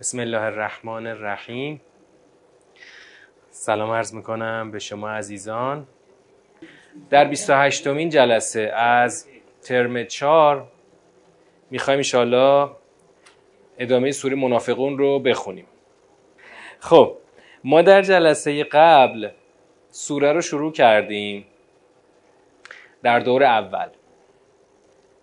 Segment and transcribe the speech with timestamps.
[0.00, 1.80] بسم الله الرحمن الرحیم.
[3.50, 5.86] سلام عرض می‌کنم به شما عزیزان.
[7.10, 9.28] در 28 مین جلسه از
[9.62, 10.68] ترم 4
[11.70, 12.70] می‌خوایم انشاءالله
[13.78, 15.66] ادامه سوره منافقون رو بخونیم.
[16.78, 17.16] خب
[17.64, 19.28] ما در جلسه قبل
[19.90, 21.46] سوره رو شروع کردیم
[23.02, 23.88] در دور اول.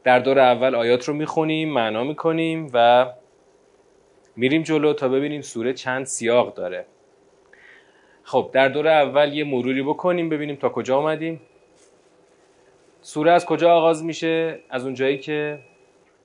[0.03, 3.07] در دور اول آیات رو می‌خونیم معنا می‌کنیم و
[4.37, 6.85] میریم جلو تا ببینیم سوره چند سیاق داره.
[8.23, 11.41] خب در دور اول یه مروری بکنیم ببینیم تا کجا آمدیم
[13.01, 15.59] سوره از کجا آغاز میشه؟ از اونجایی که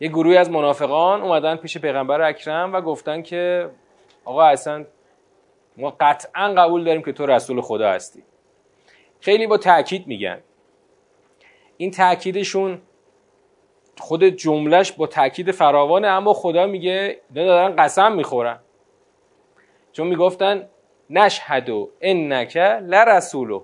[0.01, 3.70] یه گروهی از منافقان اومدن پیش پیغمبر اکرم و گفتن که
[4.25, 4.84] آقا اصلا
[5.77, 8.23] ما قطعا قبول داریم که تو رسول خدا هستی.
[9.20, 10.41] خیلی با تاکید میگن.
[11.77, 12.81] این تاکیدشون
[13.98, 18.59] خود جملهش با تاکید فراوانه اما خدا میگه اینا دارن قسم می‌خورن.
[19.93, 20.69] چون می‌گفتن
[21.11, 23.62] نشهدو انک لرسولو.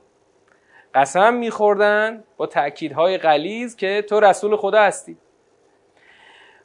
[0.95, 5.17] قسم میخوردن با تاکیدهای غلیظ که تو رسول خدا هستی.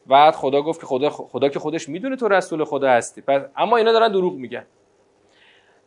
[0.06, 3.22] بعد خدا گفت که خدا, خدا که خودش می‌دونه تو رسول خدا هستی.
[3.22, 4.66] پس اما اینا دارن دروغ میگن.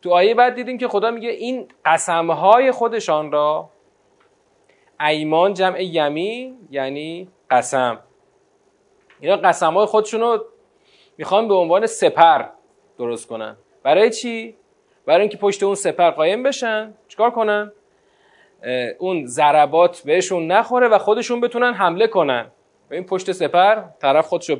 [0.01, 3.69] تو آیه بعد دیدیم که خدا میگه این قسمهای خودشان را
[4.99, 7.99] ایمان جمع یمین یعنی قسم.
[9.19, 10.45] اینا قسم های خودشون رو
[11.17, 12.45] می‌خوان به عنوان سپر
[12.97, 13.57] درست کنن.
[13.83, 14.55] برای چی؟
[15.05, 16.93] برای اینکه پشت اون سپر قایم بشن.
[17.07, 17.71] چیکار کنن؟
[18.97, 22.51] اون ضربات بهشون نخوره و خودشون بتونن حمله کنن.
[22.89, 24.59] به این پشت سپر طرف خودشو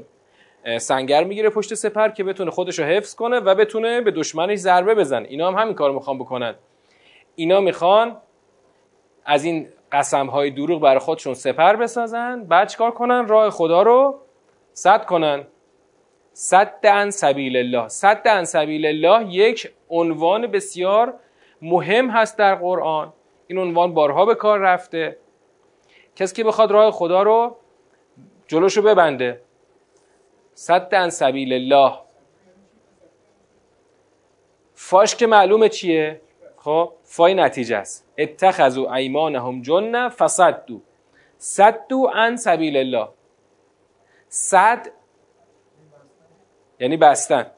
[0.77, 5.23] سنگر می‌گیره پشت سپر که بتونه خودشو حفظ کنه و بتونه به دشمنش ضربه بزن
[5.23, 6.55] اینا هم همین کار می‌خوان بکنن.
[7.35, 8.17] اینا می‌خوان
[9.25, 12.43] از این قسم های دروغ برای خودشون سپر بسازن.
[12.43, 14.19] بعد چیکار کنن؟ راه خدا رو
[14.73, 15.47] صد کنن.
[16.33, 17.87] صد عن سبیل الله.
[17.87, 21.13] صد عن سبیل الله یک عنوان بسیار
[21.61, 23.13] مهم هست در قرآن.
[23.47, 25.17] این عنوان بارها به کار رفته.
[26.15, 27.57] کسی که بخواد راه خدا رو
[28.47, 29.41] جلوشو ببنده.
[30.53, 31.93] صد عن سبیل الله.
[34.73, 36.21] فاش که معلومه چیه؟
[36.67, 38.07] خب فای نتیجه است.
[38.17, 40.77] اتخذوا ایمانهم جنه فصدوا.
[41.37, 43.07] صدوا عن سبیل الله.
[44.29, 44.87] صد
[46.79, 47.51] یعنی بستن.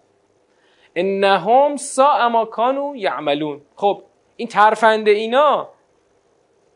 [0.95, 3.61] انهم سا ما کانوا یعملون.
[3.75, 4.03] خب
[4.35, 5.69] این ترفنده اینا.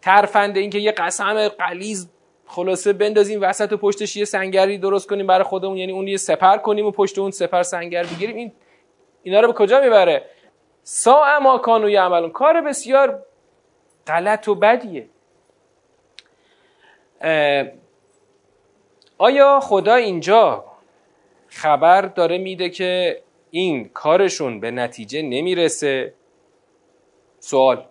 [0.01, 2.09] ترفنده این که یه قسم قلیز
[2.45, 6.57] خلاصه بندازیم وسط و پشتش یه سنگری درست کنیم برای خودمون یعنی اون یه سپر
[6.57, 8.35] کنیم و پشت اون سپر سنگر بگیریم.
[8.35, 8.51] این
[9.23, 10.25] اینا رو به کجا می‌بره؟
[10.83, 12.31] سا ما کانو یعملون.
[12.31, 13.23] کار بسیار
[14.07, 15.09] غلط و بدیه.
[19.17, 20.65] آیا خدا اینجا
[21.47, 23.21] خبر داره میده که
[23.51, 26.13] این کارشون به نتیجه نمی‌رسه؟
[27.39, 27.85] سوال.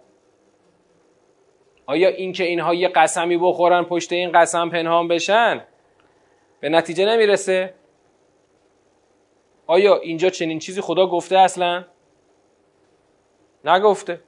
[1.87, 5.65] آیا اینکه اینها یه قسمی بخورن پشت این قسم پنهان بشن
[6.61, 7.75] به نتیجه نمی‌رسه؟
[9.67, 11.85] آیا اینجا چنین چیزی خدا گفته اصلا؟
[13.65, 14.21] نگفته.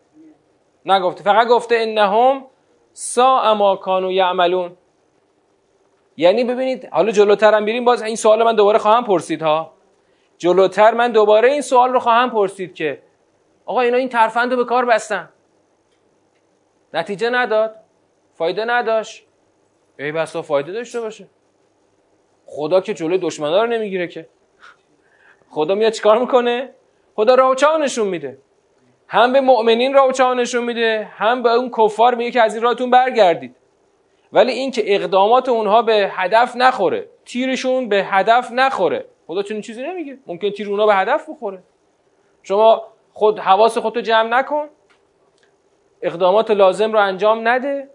[0.84, 1.24] نگفته.
[1.24, 2.44] فقط گفته انهم
[2.92, 4.76] سا ما کانوا یعملون.
[6.16, 9.72] یعنی ببینید حالا جلوتر هم بریم باز این سوال من دوباره خواهم پرسید ها.
[10.38, 13.02] جلوتر من دوباره این سوال رو خواهم پرسید که
[13.66, 15.28] آقا اینا این ترفند رو به کار بستن.
[16.94, 17.76] نتیجه نداد.
[18.34, 19.26] فایده نداشت.
[19.98, 21.26] ای بسا فایده داشته باشه.
[22.46, 24.28] خدا که جلوی دشمنا رو نمی‌گیره که.
[25.50, 26.74] خدا میاد چیکار می‌کنه؟
[27.16, 28.38] خدا راه نشون میده.
[29.14, 32.90] هم به مؤمنین راه نشون میده هم به اون کفار میگه که از این راهتون
[32.90, 33.56] برگردید.
[34.32, 39.04] ولی اینکه اقدامات اونها به هدف نخوره تیرشون به هدف نخوره.
[39.26, 40.18] خدا چنین چیزی نمیگه.
[40.26, 41.62] ممکن تیر اونها به هدف بخوره.
[42.42, 42.82] شما
[43.12, 44.68] خود حواس خودتو جمع نکن.
[46.02, 47.88] اقدامات لازم رو انجام نده.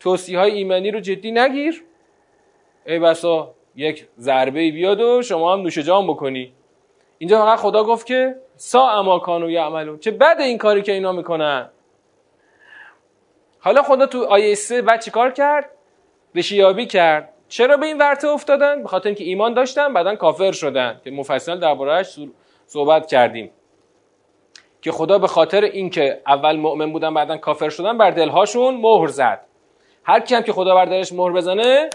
[0.00, 1.84] توصیه های ایمانی رو جدی نگیر.
[2.86, 6.52] ای بسا یک ضربه بیاد و شما هم نوش جام بکنی.
[7.18, 9.98] اینجا فقط خدا گفت که سا اما کانو یعملون.
[9.98, 11.70] چه بد این کاری که اینا می‌کنن.
[13.60, 15.70] حالا خدا تو آیه 3 بعد چیکار کرد؟
[16.34, 17.32] ریشیابی کرد.
[17.48, 21.00] چرا به این ورطه افتادن؟ به خاطر اینکه ایمان داشتن بعدا کافر شدن.
[21.04, 22.18] که مفصل دربارهش
[22.66, 23.50] صحبت کردیم.
[24.82, 29.40] که خدا به خاطر اینکه اول مؤمن بودن بعدا کافر شدن بر دلهاشون مهر زد.
[30.04, 31.90] هر کی هم که خدا بر دلش مهر بزنه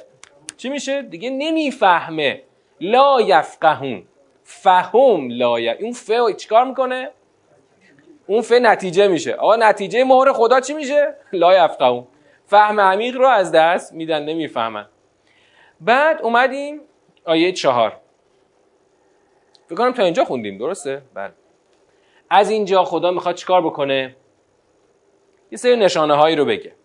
[0.57, 2.41] چی میشه؟ دیگه نمی‌فهمه.
[2.81, 4.03] لا یفقهون.
[4.51, 7.11] فهم لا اون ف چیکار می‌کنه؟
[8.27, 9.33] اون ف نتیجه میشه.
[9.33, 12.07] آقا نتیجه مهر خدا چی میشه؟ لا یفقهون
[12.45, 14.87] فهم عمیق رو از دست میدن نمی‌فهمن.
[15.81, 16.81] بعد اومدیم
[17.25, 17.97] آیه چهار.
[19.65, 21.33] فکر کنم تا اینجا خوندیم درسته؟ بله.
[22.29, 24.15] از اینجا خدا می‌خواد چیکار بکنه؟
[25.51, 26.75] یه سری نشانه هایی رو بگه.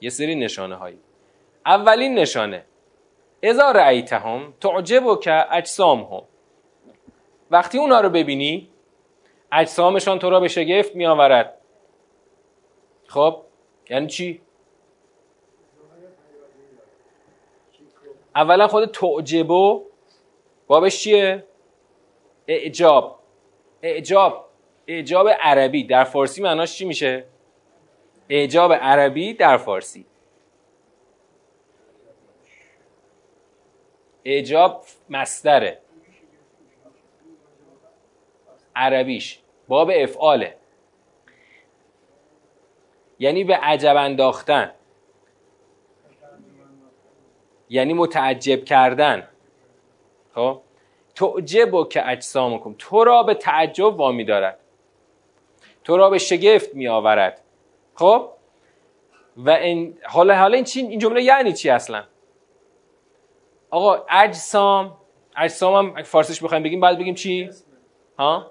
[0.00, 0.98] یه سری نشانه هایی
[1.66, 2.64] اولین نشانه.
[3.42, 6.22] ازا رأیتهم تعجب که اجسام هم
[7.50, 8.68] وقتی اونا رو ببینی
[9.52, 11.60] اجسامشان تو را به شگفت می آورد
[13.06, 13.42] خب
[13.90, 14.40] یعنی چی؟
[18.36, 19.84] اولا خود تعجبو
[20.66, 21.44] بابش چیه؟
[22.48, 23.18] اعجاب
[23.82, 24.48] اعجاب
[24.86, 27.24] اعجاب عربی در فارسی معناش چی میشه؟
[28.28, 30.06] اعجاب عربی در فارسی
[34.24, 35.80] اعجاب مصدره
[38.76, 39.38] عربیش.
[39.68, 40.56] باب افعاله.
[43.18, 44.72] یعنی به عجب انداختن.
[47.68, 49.28] یعنی متعجب کردن.
[50.34, 50.60] خب؟
[51.14, 54.58] تعجب و که اجسامکم تو را به تعجب وامی دارد.
[55.84, 57.40] تو را به شگفت می آورد.
[57.94, 58.30] خب؟
[59.36, 62.04] و این حالا حالا این چی؟ این جمله یعنی چی اصلا؟
[63.70, 64.96] آقا اجسام
[65.36, 67.50] اجسام هم فارسیش بخوایم بگیم باید بگیم چی؟
[68.18, 68.50] ها؟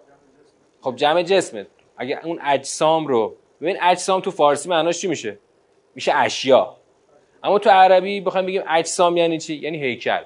[0.81, 1.67] خب جمع جسمه
[1.97, 5.39] اگه اون اجسام رو ببین اجسام تو فارسی معناش چی میشه؟
[5.95, 6.75] میشه اشیا.
[7.43, 10.23] اما تو عربی بخوایم بگیم اجسام یعنی چی؟ یعنی هیکل.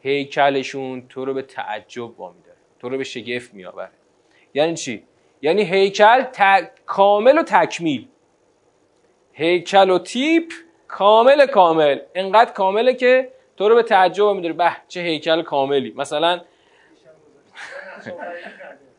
[0.00, 3.90] هیکلشون تو رو به تعجب داره تو رو به شگفت میآوره.
[4.54, 5.02] یعنی چی؟
[5.42, 6.24] یعنی هیکل
[6.86, 8.06] کامل و تکمیل.
[9.32, 10.52] هیکل و تیپ
[10.88, 11.98] کامل کامل.
[12.14, 15.94] انقدر کامله که تو رو به تعجب میداره به چه هیکل کاملی.
[15.96, 16.40] مثلا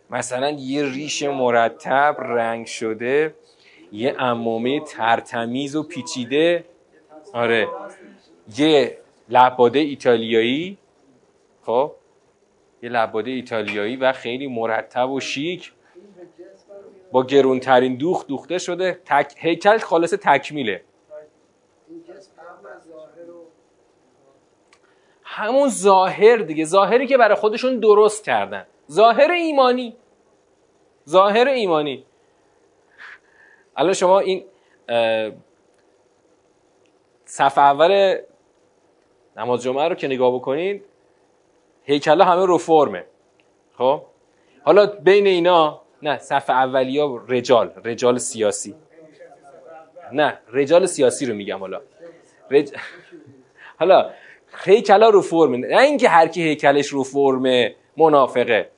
[0.10, 3.36] مثلا یه ریش مرتب رنگ شده
[3.92, 6.66] یه امامه ترتمیز و پیچیده.
[7.34, 7.68] آره.
[8.58, 8.98] یه
[9.30, 10.78] لباده ایتالیایی.
[11.66, 11.92] خب.
[12.84, 15.72] یه لباده ایتالیایی و خیلی مرتب و شیک.
[17.12, 19.00] با گرونترین دوخ دوخته شده.
[19.06, 19.34] تک...
[19.38, 20.82] هیکل خالص تکمیله.
[25.40, 26.66] همون ظاهر دیگه.
[26.66, 28.66] ظاهری که برای خودشون درست کردن.
[28.92, 29.96] ظاهر ایمانی.
[31.10, 32.06] ظاهر ایمانی.
[33.78, 34.44] الان شما این
[37.26, 38.18] صفحه اول
[39.38, 40.86] نماز جمعه رو که نگاه بکنید
[41.84, 43.06] هیکلا همه رو فرمه.
[43.78, 44.02] خب؟
[44.64, 48.76] حالا بین اینا نه صفحه اولیا رجال رجال سیاسی.
[50.12, 51.82] نه رجال سیاسی رو میگم حالا.
[52.52, 52.72] رج...
[53.80, 54.12] حالا
[54.64, 58.70] هیکلا رو فرمه نه اینکه هر کی هیکلش رو فرمه منافقه.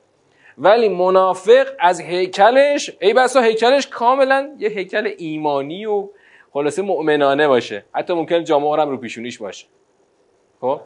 [0.58, 6.08] ولی منافق از هیکلش ای بسا هیکلش کاملا یه هیکل ایمانی و
[6.52, 7.84] خلاصه مؤمنانه باشه.
[7.94, 9.66] حتی ممکن جامعه هم رو پیشونیش باشه.
[10.60, 10.80] خب؟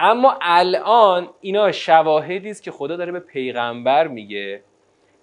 [0.00, 4.62] اما الان اینا شواهدی است که خدا داره به پیغمبر میگه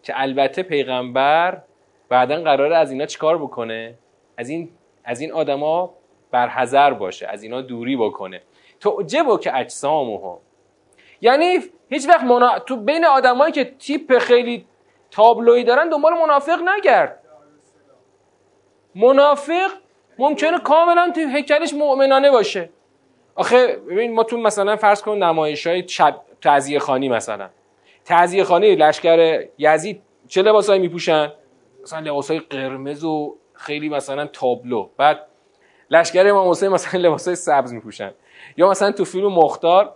[0.04, 1.62] که البته پیغمبر
[2.10, 3.96] بعدا قراره از اینا چیکار بکنه؟
[4.38, 4.70] از این
[5.04, 5.94] از این آدما
[6.36, 8.42] برحذر باشه از اینا دوری بکنه.
[8.80, 10.38] تعجبو که اجسامهم
[11.22, 11.60] یعنی
[11.90, 12.60] هیچ وقت منا...
[12.60, 14.66] تو بین آدمایی که تیپ خیلی
[15.12, 17.20] تابلویی دارن دنبال منافق نگرد.
[18.96, 19.72] منافق
[20.18, 22.70] ممکنه کاملا تو هیکلش مؤمنانه باشه.
[23.36, 27.50] آخه ببین ما تو مثلا فرض کن نمایش های شب تعذیه خانی مثلا.
[28.06, 31.32] تعذیه خانی لشکر یزید چه لباسایی میپوشن؟
[31.84, 34.90] مثلا لباسای قرمز و خیلی مثلا تابلو.
[34.98, 35.20] بعد
[35.90, 38.12] لشکر امام حسین مثلا لباسای سبز میپوشن.
[38.58, 39.96] یا مثلا تو فیلم مختار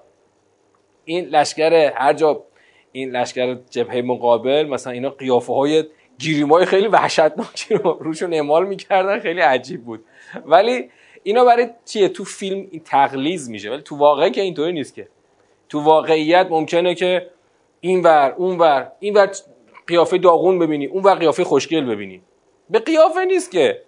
[1.05, 2.43] این لشکر هر جا
[2.91, 5.84] این لشکر جبهه مقابل مثلا اینا قیافه های
[6.17, 10.05] گیریمای خیلی وحشتناکی رو روشون اعمال می‌کردن خیلی عجیب بود.
[10.46, 10.89] ولی
[11.24, 15.08] اینا برای چیه؟ تو فیلم این تقلیز میشه ولی تو واقعی که اینطوری نیست که.
[15.69, 17.29] تو واقعیت ممکنه که
[17.81, 19.31] این ور اون ور این ور
[19.88, 22.22] قیافه داغون ببینی اون ور قیافه خوشگل ببینی.
[22.69, 23.81] به قیافه نیست که.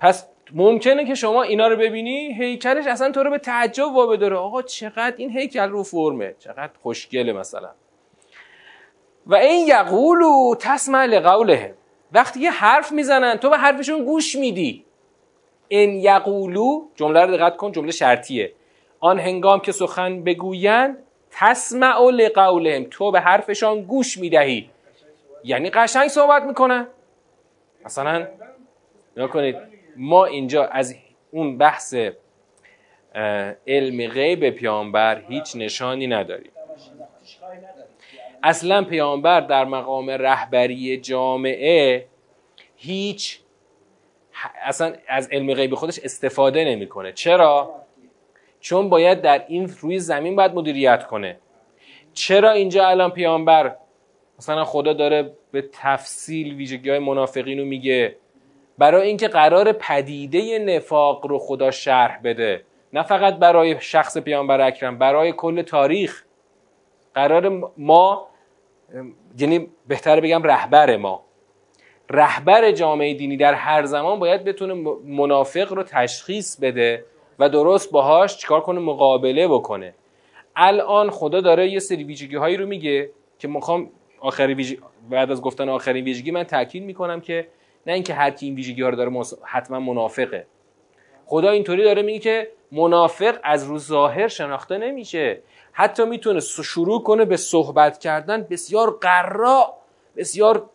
[0.00, 4.36] پس ممکنه که شما اینا رو ببینی هیکلش اصلا تو رو به تعجب وابه داره.
[4.36, 7.70] آقا چقدر این هیکل رو فرمه؟ چقدر خوشگله مثلا.
[9.26, 11.74] و این یقولو تسمع لقوله.
[12.12, 14.84] وقتی یه حرف می‌زنن تو به حرفشون گوش میدی.
[15.68, 18.52] این یقولو جمله رو دقت کن جمله شرطیه.
[19.00, 20.98] آن هنگام که سخن بگویند
[21.30, 22.86] تسمع لقولهم.
[22.90, 24.70] تو به حرفشان گوش می‌دهی.
[25.44, 26.86] یعنی قشنگ صحبت می‌کنن.
[27.84, 28.26] مثلا
[29.32, 29.77] کنید.
[29.98, 30.96] ما اینجا از
[31.30, 31.94] اون بحث
[33.66, 36.50] علم غیب پیامبر هیچ نشانی نداریم.
[38.42, 42.06] اصلا پیامبر در مقام رهبری جامعه
[42.76, 43.40] هیچ
[44.62, 47.12] اصلا از علم غیب خودش استفاده نمی‌کنه.
[47.12, 47.74] چرا؟
[48.60, 51.38] چون باید در این روی زمین باید مدیریت کنه.
[52.12, 53.76] چرا اینجا الان پیامبر؟
[54.38, 58.16] مثلا خدا داره به تفصیل ویژگی های منافقین رو میگه.
[58.78, 62.62] برای اینکه قرار پدیده نفاق رو خدا شرح بده.
[62.92, 66.24] نه فقط برای شخص پیامبر اکرم برای کل تاریخ.
[67.14, 68.28] قرار ما
[69.38, 71.24] یعنی بهتر بگم رهبر ما.
[72.10, 77.04] رهبر جامعه دینی در هر زمان باید بتونه منافق رو تشخیص بده
[77.38, 79.94] و درست باهاش چیکار کنه؟ مقابله بکنه.
[80.56, 84.78] الان خدا داره یه سری ویژگی هایی رو میگه که می‌خوام آخری
[85.10, 87.48] بعد از گفتن آخرین ویژگی من تاکید می‌کنم که
[87.86, 89.10] نه اینکه هر کی این ویژگی ها رو داره
[89.44, 90.46] حتما منافقه.
[91.26, 95.40] خدا اینطوری داره میگه که منافق از رو ظاهر شناخته نمیشه.
[95.72, 99.74] حتی می‌تونه شروع کنه به صحبت کردن بسیار قرا
[100.16, 100.70] بسیار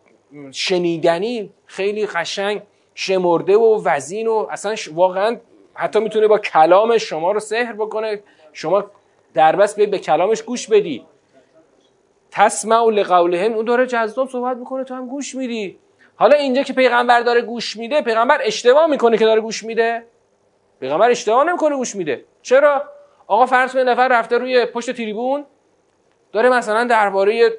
[0.50, 2.62] شنیدنی خیلی قشنگ
[2.94, 5.36] شمرده و وزین و اصلا واقعا
[5.74, 8.22] حتی می‌تونه با کلام شما رو سحر بکنه.
[8.52, 8.84] شما
[9.34, 11.06] در بس به کلامش گوش بدی.
[12.30, 13.52] تسمع لقولهم.
[13.52, 15.78] اون داره جذاب صحبت می‌کنه تو هم گوش میدی.
[16.16, 20.06] حالا اینجا که پیغمبر داره گوش میده پیغمبر اشتباه می‌کنه که داره گوش میده.
[20.80, 22.24] پیغمبر اشتباه نمی‌کنه گوش میده.
[22.42, 22.82] چرا؟
[23.26, 25.44] آقا فرض کنید نفر رفته روی پشت تریبون
[26.32, 27.52] داره مثلا درباره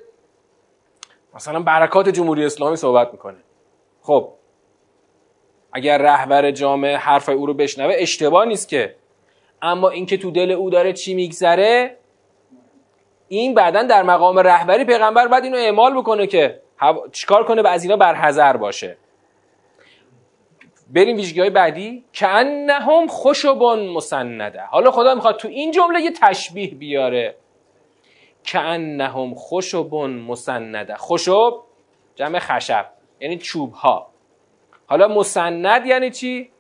[1.36, 3.38] مثلا برکات جمهوری اسلامی صحبت می‌کنه.
[4.02, 4.30] خب
[5.74, 8.96] اگر رهبر جامعه حرف او رو بشنوه اشتباه نیست که.
[9.62, 11.98] اما اینکه تو دل او داره چی میگذره
[13.28, 16.62] این بعدا در مقام رهبری پیغمبر بعد اینو اعمال بکنه که
[17.12, 18.98] چیکار کنه به از اینا برحذر باشه.
[20.90, 22.04] بریم ویژگی های بعدی.
[22.14, 27.36] که انهم خشبون مسنده حالا خدا می‌خواد تو این جمله یه تشبیه بیاره.
[28.44, 31.54] که انهم خشبون مسنده خشب
[32.16, 32.90] جمع خشب
[33.20, 34.10] یعنی چوب ها
[34.88, 36.52] حالا مسند یعنی چی؟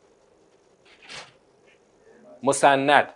[2.43, 3.13] مسند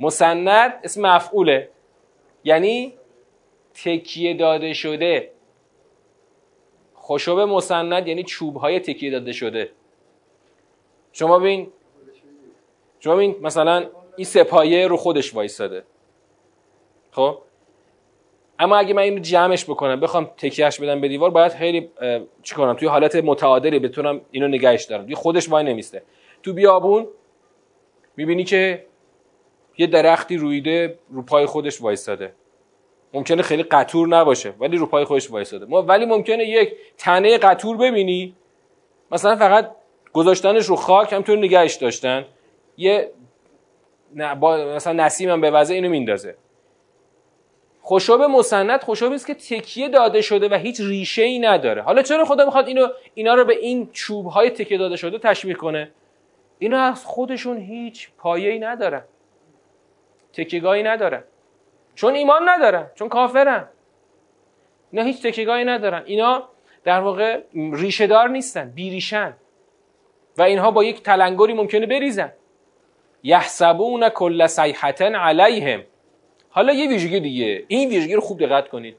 [0.00, 1.70] مسند اسم مفعوله.
[2.44, 2.94] یعنی
[3.84, 5.30] تکیه داده شده.
[6.96, 9.72] خشب مسند یعنی چوب های تکیه داده شده.
[11.12, 11.72] شما ببین
[13.00, 15.84] شما ببین مثلا این سپایه رو خودش وایستاده
[17.10, 17.38] خب؟
[18.58, 21.90] اما اگه من اینو جمعش بکنم بخوام تکیهش بدم به دیوار باید خیلی
[22.42, 25.02] چی کنم توی حالت متعادلی بتونم اینو نگهش دارم.
[25.02, 26.02] دیگه خودش وای نمیسته
[26.42, 27.08] تو بیابون
[28.16, 28.86] می‌بینی که
[29.78, 32.32] یه درختی رویده رو پای خودش وایستاده
[33.14, 38.34] ممکنه خیلی قطور نباشه ولی رو پای خودش وایستاده ولی ممکنه یک تنه قطور ببینی.
[39.12, 39.70] مثلا فقط
[40.12, 42.24] گذاشتنش رو خاک همطور نگهش داشتن.
[42.76, 43.10] یه
[44.14, 44.34] نه
[44.74, 46.36] مثلا نسیم هم به وضع اینو میندازه.
[47.84, 51.82] خشاب مسند خشابی است که تکیه داده شده و هیچ ریشه ای نداره.
[51.82, 55.54] حالا چرا خدا می‌خواد اینو اینا رو به این چوب های تکیه داده شده تشبیه
[55.54, 55.90] کنه؟
[56.58, 59.04] اینا از خودشون هیچ پایه‌ای ندارن.
[60.32, 61.24] تکیگاهی ندارن.
[61.94, 63.68] چون ایمان ندارن چون کافرن.
[64.90, 66.02] اینا هیچ تکیگاهی ندارن.
[66.06, 66.48] اینا
[66.84, 67.40] در واقع
[67.72, 69.36] ریشه دار نیستن بیریشن.
[70.38, 72.32] و اینها با یک تلنگری ممکنه بریزن.
[73.22, 75.82] یحسبون کل صیحه علیهم.
[76.50, 77.64] حالا یه ویژگی دیگه.
[77.68, 78.96] این ویژگی رو خوب دقت کنید.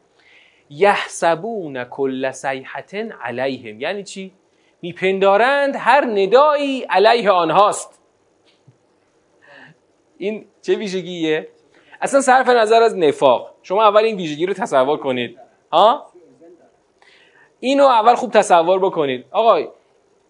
[0.70, 3.82] یحسبون کل صیحه علیهم.
[3.82, 4.34] یعنی چی؟
[4.82, 8.02] میپندارند هر ندایی علیه آنهاست.
[10.18, 11.48] این چه ویژگیه؟
[12.02, 13.54] اصلا صرف نظر از نفاق.
[13.64, 15.40] شما اول این ویژگی رو تصور کنید.
[15.72, 16.12] ها؟
[17.60, 19.26] اینو اول خوب تصور بکنید.
[19.32, 19.68] آقای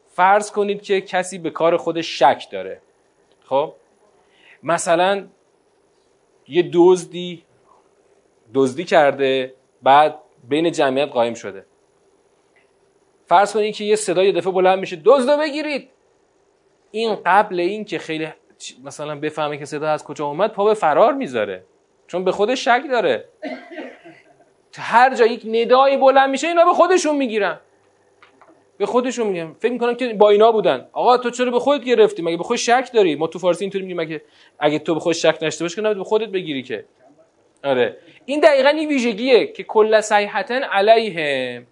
[0.08, 2.82] فرض کنید که کسی به کار خودش شک داره.
[3.46, 3.74] خب؟
[4.64, 5.28] مثلا
[6.48, 7.44] یه دزدی
[8.54, 11.66] دزدی کرده بعد بین جمعیت قایم شده.
[13.26, 15.02] فرض کنید که یه صدای دفعه بلند میشه.
[15.06, 15.90] دزدو بگیرید.
[16.92, 18.28] این قبل این که خیلی
[18.84, 21.64] مثلا بفهمه که صدا از کجا اومد پا به فرار می‌ذاره.
[22.08, 23.26] چون به خودش شک داره.
[24.78, 27.60] هر جا یک ندایی بلند میشه اینا به خودشون می‌گیرن.
[28.78, 30.88] به خودشون میگن فکر می‌کنن که با اینا بودن.
[30.94, 33.84] آقا تو چرا به خودت گرفتی؟ مگه به خود شک داری؟ ما تو فارسی اینطوری
[33.84, 34.22] میگیم مگه
[34.60, 36.86] اگه تو به خود شک نشته باشی که به خودت بگیری که.
[37.64, 37.98] آره.
[38.26, 41.64] این دقیقا این ویژگیه که کل صیحتن علیه.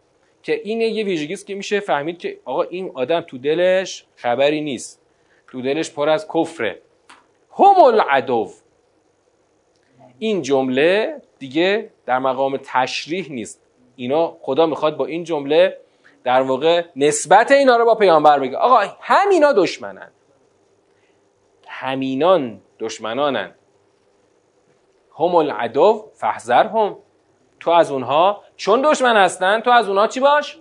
[0.44, 4.62] که این یه ویژگی است که میشه فهمید که آقا این آدم تو دلش خبری
[4.62, 4.99] نیست.
[5.52, 6.82] تو دلش پر از کفره.
[7.60, 8.50] هم العدو.
[10.20, 13.62] این جمله دیگه در مقام تشریح نیست.
[13.96, 15.78] اینا خدا می‌خواد با این جمله
[16.24, 18.58] در واقع نسبت اینا رو با پیامبر بگه.
[18.58, 20.12] آقا همینا دشمنن.
[21.68, 23.52] همینان دشمنانن.
[25.20, 26.98] هم العدو فحذر هم.
[27.60, 30.60] تو از اونها چون دشمن هستن تو از اونها چی باش؟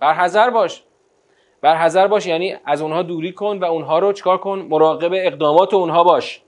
[0.00, 0.82] برحذر باش.
[1.66, 5.74] بر حذر باش یعنی از اونها دوری کن و اونها رو چکار کن؟ مراقب اقدامات
[5.74, 6.42] اونها باش.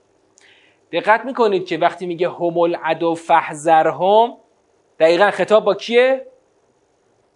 [0.91, 4.37] دقت می‌کنید که وقتی میگه هم العدو فحذرهم
[4.99, 6.25] دقیقا خطاب با کیه؟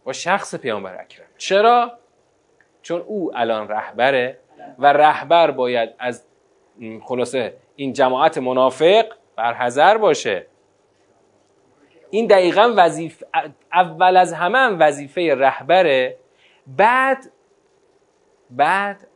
[0.04, 1.25] با شخص پیامبر اکرم.
[1.38, 1.92] چرا؟
[2.82, 4.40] چون او الان رهبره
[4.80, 6.25] و رهبر باید از
[7.04, 10.46] خلاصه این جماعت منافق بر حذر باشه.
[12.10, 13.25] این دقیقا وظیفه
[13.74, 16.18] اول از همه هم وظیفه رهبره.
[16.68, 17.33] بعد
[18.58, 19.08] بعد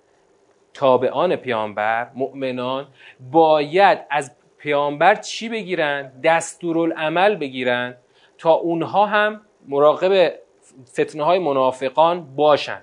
[0.74, 2.88] تابعان پیامبر مؤمنان
[3.32, 7.98] باید از پیامبر چی بگیرن؟ دستورالعمل بگیرن
[8.38, 10.34] تا اونها هم مراقب
[10.94, 12.82] فتنه های منافقان باشن.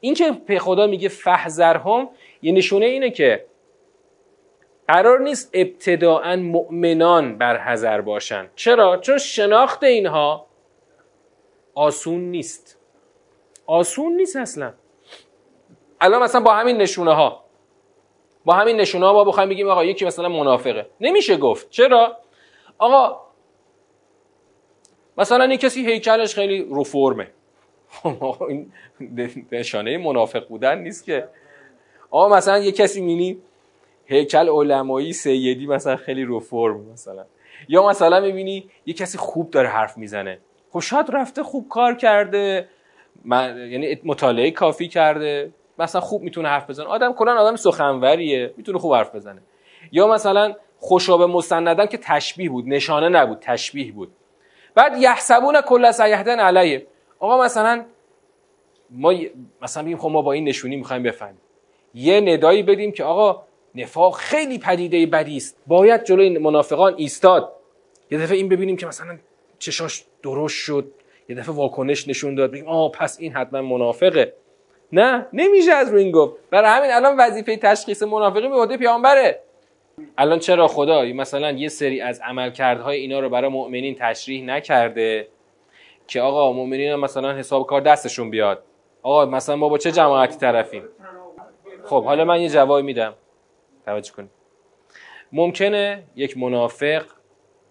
[0.00, 2.08] این که خدا میگه فحذرهم
[2.42, 3.46] یه نشونه اینه که
[4.88, 8.48] قرار نیست ابتداعا مؤمنان بر حذر باشن.
[8.54, 10.46] چرا؟ چون شناخت اینها
[11.74, 12.78] آسون نیست.
[13.66, 14.74] آسون نیست اصلا.
[16.00, 17.44] الان مثلا با همین نشونه ها
[18.44, 20.86] با همین نشونه ها با بخوایم بگیم آقا یکی مثلا منافقه.
[21.00, 21.70] نمیشه گفت.
[21.70, 22.16] چرا؟
[22.78, 23.20] آقا
[25.18, 27.30] مثلا این کسی هیکلش خیلی رو فرمه.
[28.48, 28.72] این
[29.52, 31.28] نشانه منافق بودن نیست که.
[32.10, 33.38] آقا مثلا یه کسی مینی
[34.06, 37.24] هیکل علمایی سیدی مثلا خیلی رو فرم مثلا.
[37.68, 40.38] یا مثلا می‌بینی یه کسی خوب داره حرف می‌زنه.
[40.72, 42.68] خب شاید رفته خوب کار کرده.
[43.30, 45.52] یعنی مطالعه کافی کرده.
[45.78, 46.86] مثلا خوب می‌تونه حرف بزنه.
[46.86, 49.42] آدم کلا آدم سخنوریه می‌تونه خوب حرف بزنه.
[49.92, 54.12] یا مثلا خوشاب مستندن که تشبیه بود نشانه نبود تشبیه بود.
[54.74, 56.86] بعد یحسبون کل سیحدن علیه.
[57.18, 57.84] آقا مثلا
[58.90, 59.14] ما
[59.62, 61.40] مثلا بگیم خب ما با این نشونی می‌خوایم بفهمیم.
[61.94, 63.42] یه ندایی بدیم که آقا
[63.74, 65.58] نفاق خیلی پدیده بدی است.
[65.66, 67.52] باید جلوی منافقان ایستاد.
[68.10, 69.18] یه دفعه این ببینیم که مثلا
[69.58, 70.92] چشاش درست شد.
[71.28, 72.50] یه دفعه واکنش نشون داد.
[72.50, 74.32] بگیم آه پس این حتما منافقه.
[74.92, 76.36] نه نمیشه از رو این گفت.
[76.50, 79.40] برای همین الان وظیفه تشخیص منافقی به عهده پیامبره.
[80.18, 85.28] الان چرا خدا مثلا یه سری از عملکردهای اینا رو برای مؤمنین تشریح نکرده
[86.06, 88.62] که آقا مؤمنین مثلا حساب کار دستشون بیاد.
[89.02, 90.82] آقا مثلا ما با چه جماعتی طرفیم؟
[91.84, 93.14] خب حالا من یه جوابی میدم.
[93.84, 94.30] توجه کنید.
[95.32, 97.04] ممکنه یک منافق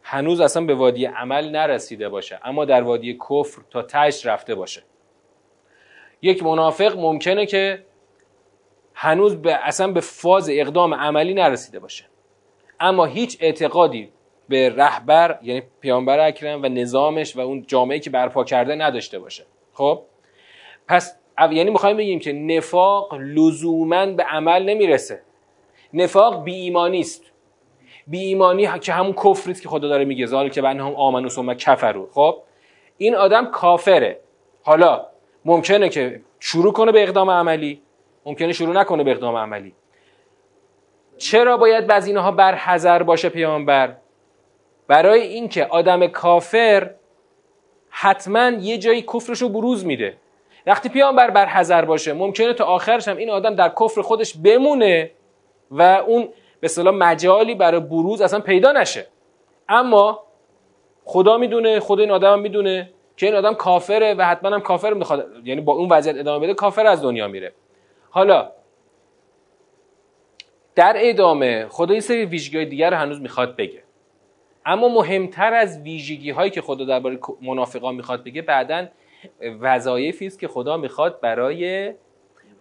[0.03, 4.83] هنوز اصلا به وادی عمل نرسیده باشه اما در وادی کفر تا تش رفته باشه.
[6.25, 7.85] یک منافق ممکنه که
[8.93, 12.05] هنوز به اصلا به فاز اقدام عملی نرسیده باشه.
[12.79, 14.09] اما هیچ اعتقادی
[14.49, 19.45] به رهبر یعنی پیامبر اکرم و نظامش و اون جامعه که برپا کرده نداشته باشه.
[19.73, 20.01] خب؟
[20.87, 21.17] پس
[21.51, 25.21] یعنی می‌خوایم بگیم که نفاق لزوما به عمل نمی‌رسه.
[25.93, 27.31] نفاق بی ایمانی است.
[28.07, 32.09] بی ایمانی که همون کفریست که خدا داره میگه زال که بنهم آمنو ثم کفرو
[32.11, 32.37] خب؟
[32.97, 34.19] این آدم کافره.
[34.63, 35.05] حالا
[35.45, 37.81] ممکنه که شروع کنه به اقدام عملی
[38.25, 39.73] ممکنه شروع نکنه به اقدام عملی.
[41.17, 43.95] چرا باید بعض اینها بر حذر باشه پیامبر؟
[44.87, 46.91] برای اینکه آدم کافر
[47.89, 50.17] حتما یه جایی کفرش رو بروز میده.
[50.67, 55.11] وقتی پیامبر بر حذر باشه ممکنه تا آخرش هم این آدم در کفر خودش بمونه
[55.71, 56.29] و اون
[56.59, 59.07] به صلاح مجالی برای بروز اصلا پیدا نشه.
[59.69, 60.23] اما
[61.03, 65.27] خدا می‌دونه خدا این آدم می‌دونه که این آدم کافره و حتما هم کافر می‌خواد.
[65.43, 67.53] یعنی با اون وضعیت ادامه بده کافر از دنیا میره.
[68.09, 68.51] حالا
[70.75, 73.83] در ادامه خدا این سری ویژگی دیگر رو هنوز می‌خواد بگه.
[74.65, 78.87] اما مهمتر از ویژگی هایی که خدا درباره منافقان می‌خواد بگه بعدا
[79.59, 81.93] وظایفی است که خدا می‌خواد برای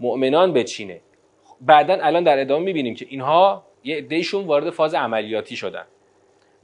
[0.00, 1.00] مؤمنان بچینه.
[1.60, 5.84] بعدا الان در ادامه می‌بینیم که اینها یه عدهشون وارد فاز عملیاتی شدن.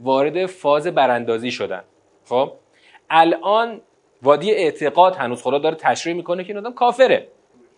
[0.00, 1.84] وارد فاز براندازی شدن.
[2.24, 2.52] خب؟
[3.10, 3.80] الان
[4.22, 7.28] وادی اعتقاد هنوز خدا داره تشریح می‌کنه که این آدم کافره.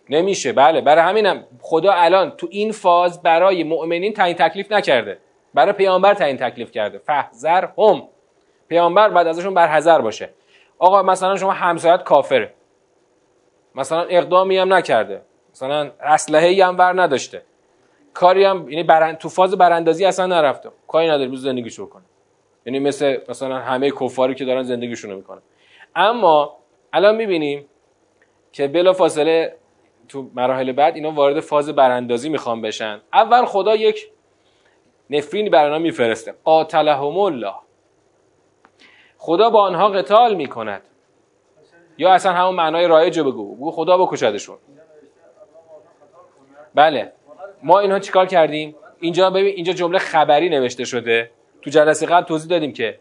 [0.09, 0.53] نمیشه.
[0.53, 5.17] بله برای همینم خدا الان تو این فاز برای مؤمنین تعیین تکلیف نکرده.
[5.53, 6.97] برای پیامبر تعیین تکلیف کرده.
[6.97, 8.03] فحذر هم.
[8.67, 10.29] پیامبر بعد ازشون برحذر باشه.
[10.79, 12.53] آقا مثلا شما همسایت کافره.
[13.75, 15.21] مثلا اقدامی هم نکرده.
[15.51, 17.41] مثلا اسلحه هم ور نداشته.
[18.13, 19.15] کاری هم یعنی برن...
[19.15, 20.69] تو فاز براندازی اصلا نرفته.
[20.87, 21.29] کاری نداره.
[21.29, 22.03] روز زندگی شروع کنه
[22.65, 25.41] یعنی مثل مثلا همه کفاری که دارن زندگیشون رو می‌کنن.
[25.95, 26.57] اما
[26.93, 27.65] الان می‌بینیم
[28.51, 29.55] که بلا فاصله
[30.07, 33.01] تو مراحل بعد اینا وارد فاز براندازی می‌خوان بشن.
[33.13, 34.07] اول خدا یک
[35.09, 36.33] نفرینی بر آنها میفرسته.
[36.43, 37.53] قاتلهم الله.
[39.17, 40.81] خدا با آنها قتال می‌کند.
[41.97, 43.55] یا اصلا همون معنای رایج بگو.
[43.55, 44.57] بگو خدا بکشدشون.
[46.75, 47.11] بله.
[47.63, 51.31] ما اینها چیکار کردیم؟ اینجا ببین اینجا جمله خبری نوشته شده.
[51.63, 52.99] تو جلسه قبل توضیح دادیم که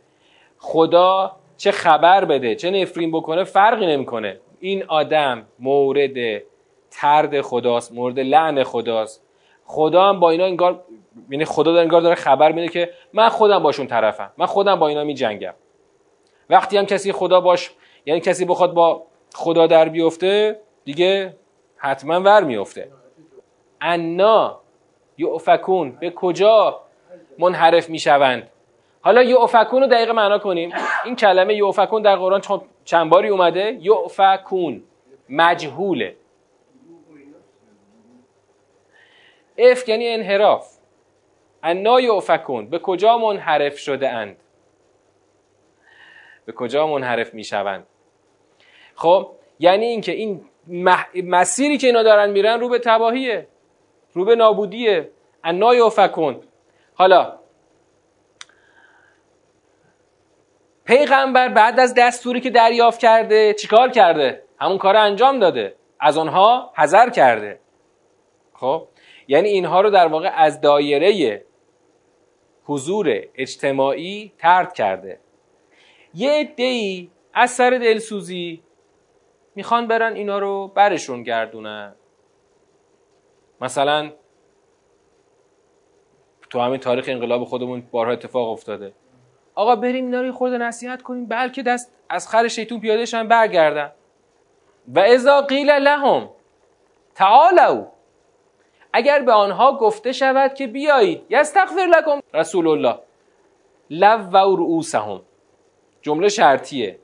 [0.58, 4.40] خدا چه خبر بده چه نفرین بکنه فرقی نمی‌کنه.
[4.60, 6.42] این آدم مورد
[6.90, 9.24] ترد خداست مورد لعن خداست.
[9.64, 10.84] خدا هم با اینا انگار
[11.30, 15.04] یعنی خدا انگار داره خبر میده که من خودم باشون طرفم من خودم با اینا
[15.04, 15.54] میجنگم.
[16.50, 17.70] وقتی هم کسی خدا باش
[18.06, 21.36] یعنی کسی بخواد با خدا در بیفته دیگه
[21.76, 22.88] حتما ور میفته
[23.80, 24.60] انا
[25.18, 26.80] یعفکون به کجا
[27.38, 28.48] منحرف می‌شوند؟
[29.02, 30.72] حالا یعفکون رو دقیق معنا کنیم.
[31.04, 32.40] این کلمه یعفکون در قرآن
[32.84, 34.82] چند باری اومده؟ یعفکون
[35.28, 36.16] مجهوله.
[39.58, 40.78] اف یعنی انحراف.
[41.62, 44.36] انا یعفکون به کجا منحرف شده اند؟
[46.44, 47.86] به کجا منحرف می‌شوند
[48.94, 50.44] خب یعنی اینکه این
[51.24, 53.46] مسیری که اینا دارن میرن رو به تباهیه.
[54.12, 55.10] رو به نابودیه.
[55.44, 56.40] انا یعفکون
[56.94, 57.32] حالا
[60.84, 65.76] پیغمبر بعد از دستوری که دریافت کرده چیکار کرده؟ همون کار انجام داده.
[66.00, 67.60] از آنها حذر کرده.
[68.52, 68.88] خب؟
[69.28, 71.44] یعنی اینها رو در واقع از دایره
[72.64, 75.20] حضور اجتماعی ترد کرده.
[76.14, 78.62] یه عده از سر دلسوزی
[79.54, 81.94] می‌خوان برن اینا رو برشون گردونن.
[83.60, 84.12] مثلا
[86.50, 88.92] تو همین تاریخ انقلاب خودمون بارها اتفاق افتاده.
[89.54, 93.92] آقا بریم اینا رو خورده نصیحت کنیم بلکه دست از خر شیطون پیادهشن برگردن.
[94.94, 96.28] و اذا قیل لهم
[97.14, 97.86] تعالوا
[98.92, 102.98] اگر به آنها گفته شود که بیایید یستغفر لکم رسول الله
[103.90, 105.20] لو و رؤوسهم.
[106.02, 106.98] جمله شرطیه.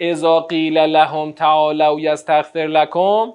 [0.00, 3.32] اذا قیل لهم تعالوا یستغفر لکم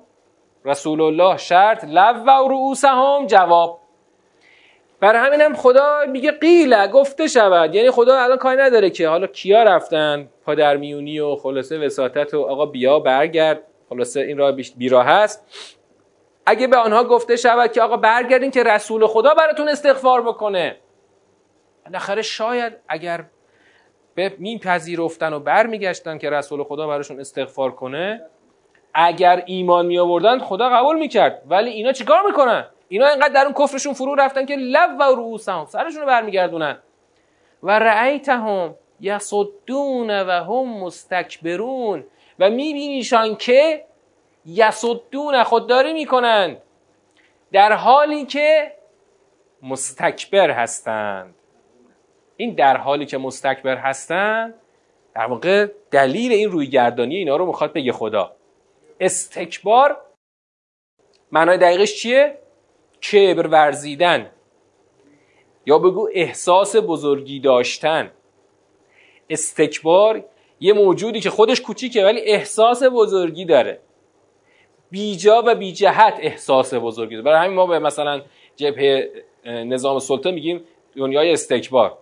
[0.66, 3.79] رسول الله شرط لو و رؤوسهم جواب
[5.00, 7.76] برای همین هم خدا میگه قیله گفته شود.
[7.76, 9.08] یعنی خدا الان کاری نداره که.
[9.08, 13.62] حالا کیا رفتن؟ پادرمیونی و خلاصه وساطت و آقا بیا برگرد.
[13.90, 15.46] خلاصه این راه بیراه هست.
[16.46, 20.76] اگه به آنها گفته شود که آقا برگردین که رسول خدا براتون استغفار بکنه.
[21.86, 23.24] بالاخره شاید اگر
[24.16, 28.22] به میپذیرفتن و برمیگشتن که رسول خدا براشون استغفار کنه
[28.94, 31.42] اگر ایمان می آوردن خدا قبول می‌کرد.
[31.50, 35.66] ولی اینا چیکار می‌کنن؟ اینا اینقدر در اون کفرشون فرو رفتن که لب و رؤوسهم
[35.66, 36.78] سرشون رو برمیگردونن.
[37.64, 42.04] و رأیتهم یصدون و هم مستکبرون.
[42.40, 43.86] و میبینیشان که
[44.46, 46.62] یصدون خودداری می‌کنند
[47.52, 48.76] در حالی که
[49.62, 51.36] مستکبر هستند.
[52.38, 54.54] این در حالی که مستکبر هستند
[55.16, 58.36] در واقع دلیل این روی گردانی اینا رو می‌خواد بگه خدا.
[59.00, 60.02] استکبار
[61.32, 62.38] معنای دقیقش چیه؟
[63.02, 64.30] کبر ورزیدن
[65.66, 68.12] یا بگو احساس بزرگی داشتن.
[69.30, 70.26] استکبار
[70.60, 73.80] یه موجودی که خودش کوچیکه ولی احساس بزرگی داره.
[74.92, 77.26] بیجا و بیجهت احساس بزرگی داره.
[77.26, 78.22] برای همین ما به مثلا
[78.56, 79.10] جبهه
[79.46, 80.62] نظام سلطه میگیم
[80.96, 81.98] دنیای استکبار.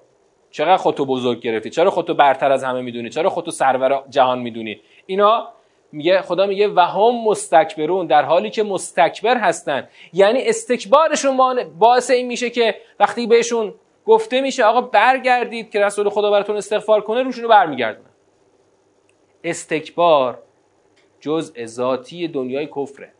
[0.51, 4.81] چقدر خودتو بزرگ گرفتی؟ چرا خودتو برتر از همه می‌دونی؟ چرا خودتو سرور جهان می‌دونی؟
[5.05, 5.49] اینا
[5.91, 9.87] میگه خدا میگه و هم مستکبرون در حالی که مستکبر هستن.
[10.13, 11.37] یعنی استکبارشون
[11.79, 13.73] باعث این میشه که وقتی بهشون
[14.05, 18.09] گفته میشه آقا برگردید که رسول خدا براتون استغفار کنه روشون رو برمیگردونن
[19.43, 20.43] استکبار
[21.19, 23.11] جزء ذاتی دنیای کفره.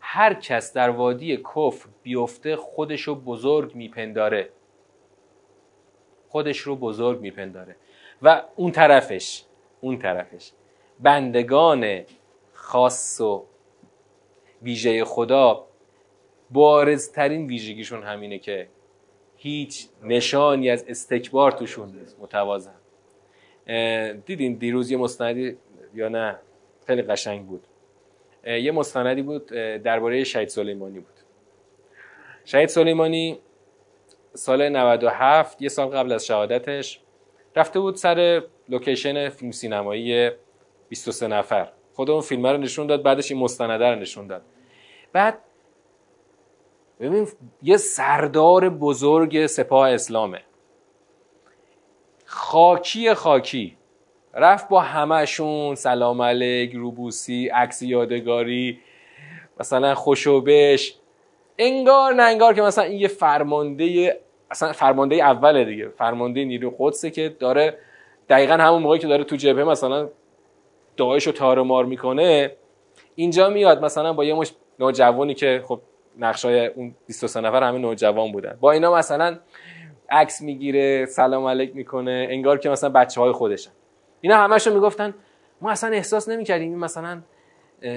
[0.00, 4.48] هر کس در وادی کفر بیفته خودش رو بزرگ میپنداره.
[6.28, 7.76] خودش رو بزرگ میپنداره.
[8.22, 9.44] و اون طرفش
[9.80, 10.52] اون طرفش.
[11.02, 12.00] بندگان
[12.52, 13.44] خاص و
[14.62, 15.66] ویژه خدا
[16.50, 18.68] بارزترین ویژگیشون همینه که
[19.36, 22.74] هیچ نشانی از استکبار توشون متوازن.
[24.26, 25.56] دیدین دیروز یه مستندی
[25.94, 26.38] یا نه؟
[26.86, 27.66] خیلی قشنگ بود.
[28.46, 29.46] یه مستندی بود
[29.82, 31.14] درباره شهید سلیمانی بود.
[32.44, 33.38] شهید سلیمانی
[34.34, 37.00] سال 97 یه سال قبل از شهادتش
[37.56, 40.30] رفته بود سر لوکیشن فیلم سینمایی
[40.92, 41.68] 23 نفر.
[41.94, 44.42] خود اون فیلم رو نشون داد بعدش این مستنده رو نشون داد.
[45.12, 45.38] بعد
[47.00, 47.28] ببین
[47.62, 50.40] یه سردار بزرگ سپاه اسلامه.
[52.24, 53.76] خاکی خاکی.
[54.34, 58.80] رفت با همهشون سلام علیک روبوسی عکس یادگاری
[59.60, 60.94] مثلا خوشوبش
[61.58, 64.18] انگار نه انگار که مثلا این یه فرمانده
[64.50, 67.78] اصلا فرمانده اوله دیگه فرمانده نیرو قدسه که داره
[68.28, 70.08] دقیقا همون موقعی که داره تو جبهه مثلا
[70.96, 72.56] دعایش رو تارمار می‌کنه
[73.14, 75.80] اینجا میاد مثلا با یه مش نوجوانی که خب
[76.18, 78.58] نقشای اون 23 نفر همه نوجوان بودن.
[78.60, 79.38] با اینا مثلا
[80.10, 83.70] عکس می‌گیره سلام علیک می‌کنه انگار که مثلا بچه های خودشن.
[84.20, 85.14] اینا همشون می‌گفتن
[85.60, 87.22] ما اصلا احساس نمی‌کردیم این مثلا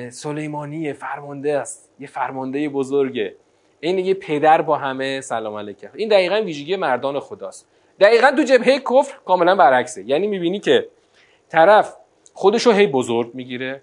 [0.10, 3.36] سلیمانی فرمانده است یه فرمانده بزرگه.
[3.80, 7.68] این یه پدر با همه سلام علیکم این دقیقا ویژگی مردان خداست.
[8.00, 10.04] دقیقا تو جبهه کفر کاملا برعکسه.
[10.04, 10.88] یعنی می‌بینی که
[11.50, 11.96] طرف
[12.38, 13.82] خودشو هی بزرگ می‌گیره.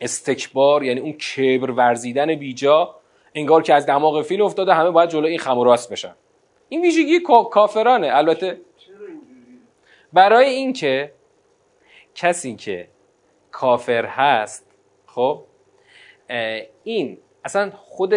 [0.00, 2.94] استکبار یعنی اون کبر ورزیدن بیجا
[3.34, 6.14] انگار که از دماغ فیل افتاده همه باید جلو این خم و راست بشن.
[6.68, 7.20] این ویژگی
[7.50, 8.10] کافرانه.
[8.12, 8.60] البته
[10.12, 11.12] برای اینکه
[12.14, 12.88] کسی که
[13.50, 14.66] کافر هست
[15.06, 15.44] خب
[16.84, 18.14] این اصلا خود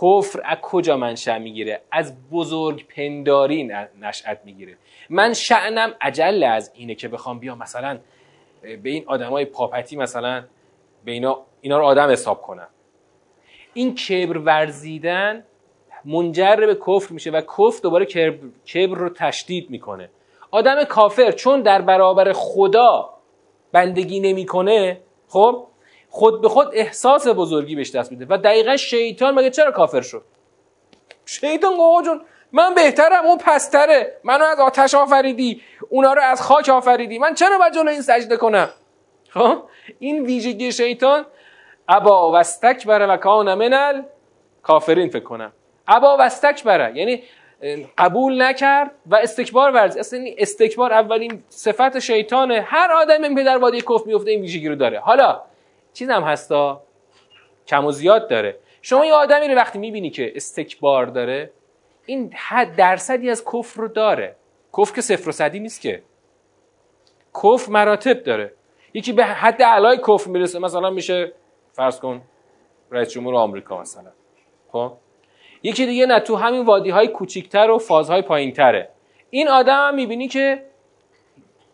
[0.00, 3.70] کفر از کجا منشأ می‌گیره؟ از بزرگ پنداری
[4.00, 4.76] نشأت می‌گیره.
[5.10, 7.98] من شعنم عجل از اینه که بخوام بیام مثلا
[8.62, 10.44] به این آدمای پاپتی مثلا
[11.04, 12.68] به اینا اینا رو آدم حساب کنم
[13.74, 15.44] این کبر ورزیدن
[16.04, 18.04] منجر به کفر میشه و کفر دوباره
[18.74, 20.10] کبر رو تشدید می‌کنه.
[20.50, 23.10] آدم کافر چون در برابر خدا
[23.72, 25.66] بندگی نمی‌کنه خب
[26.08, 30.22] خود به خود احساس بزرگی بهش دست میده و دقیقا شیطان مگه چرا کافر شد؟
[31.26, 32.20] شیطان گفت جون
[32.52, 34.16] من بهترم اون پستره.
[34.24, 37.18] منو از آتش آفریدی اونا رو از خاک آفریدی.
[37.18, 38.68] من چرا باید جلو این سجده کنم؟
[39.30, 39.62] خب؟
[39.98, 41.26] این ویژگی شیطان
[41.88, 44.04] ابا و استکبر و کان من
[44.62, 45.52] کافرین فکر کنم.
[45.88, 47.22] ابا و استکبره یعنی
[47.98, 49.96] قبول نکرد و استکبار ورز.
[49.96, 52.60] اصلا استکبار اولین صفت شیطانه.
[52.60, 54.98] هر آدمی که در وادی کفر میفته این ویژگی رو داره.
[54.98, 55.42] حالا
[55.92, 56.82] چیزم هستا؟
[57.66, 58.58] کم و زیاد داره.
[58.82, 61.50] شما یه آدمی رو وقتی می‌بینی که استکبار داره
[62.08, 64.36] این حد درصدی از کفر رو داره.
[64.78, 66.02] کفر که صفر و صدی نیست که.
[67.34, 68.52] کفر مراتب داره.
[68.94, 71.32] یکی به حد علای کفر می‌رسه مثلا میشه
[71.72, 72.22] فرض کن
[72.90, 74.10] رئیس جمهور آمریکا مثلا.
[74.72, 74.92] خب؟
[75.62, 78.88] یکی دیگه نه تو همین وادی های کوچیکتر و فازهای پایین تره
[79.30, 80.64] این آدم هم می‌بینی که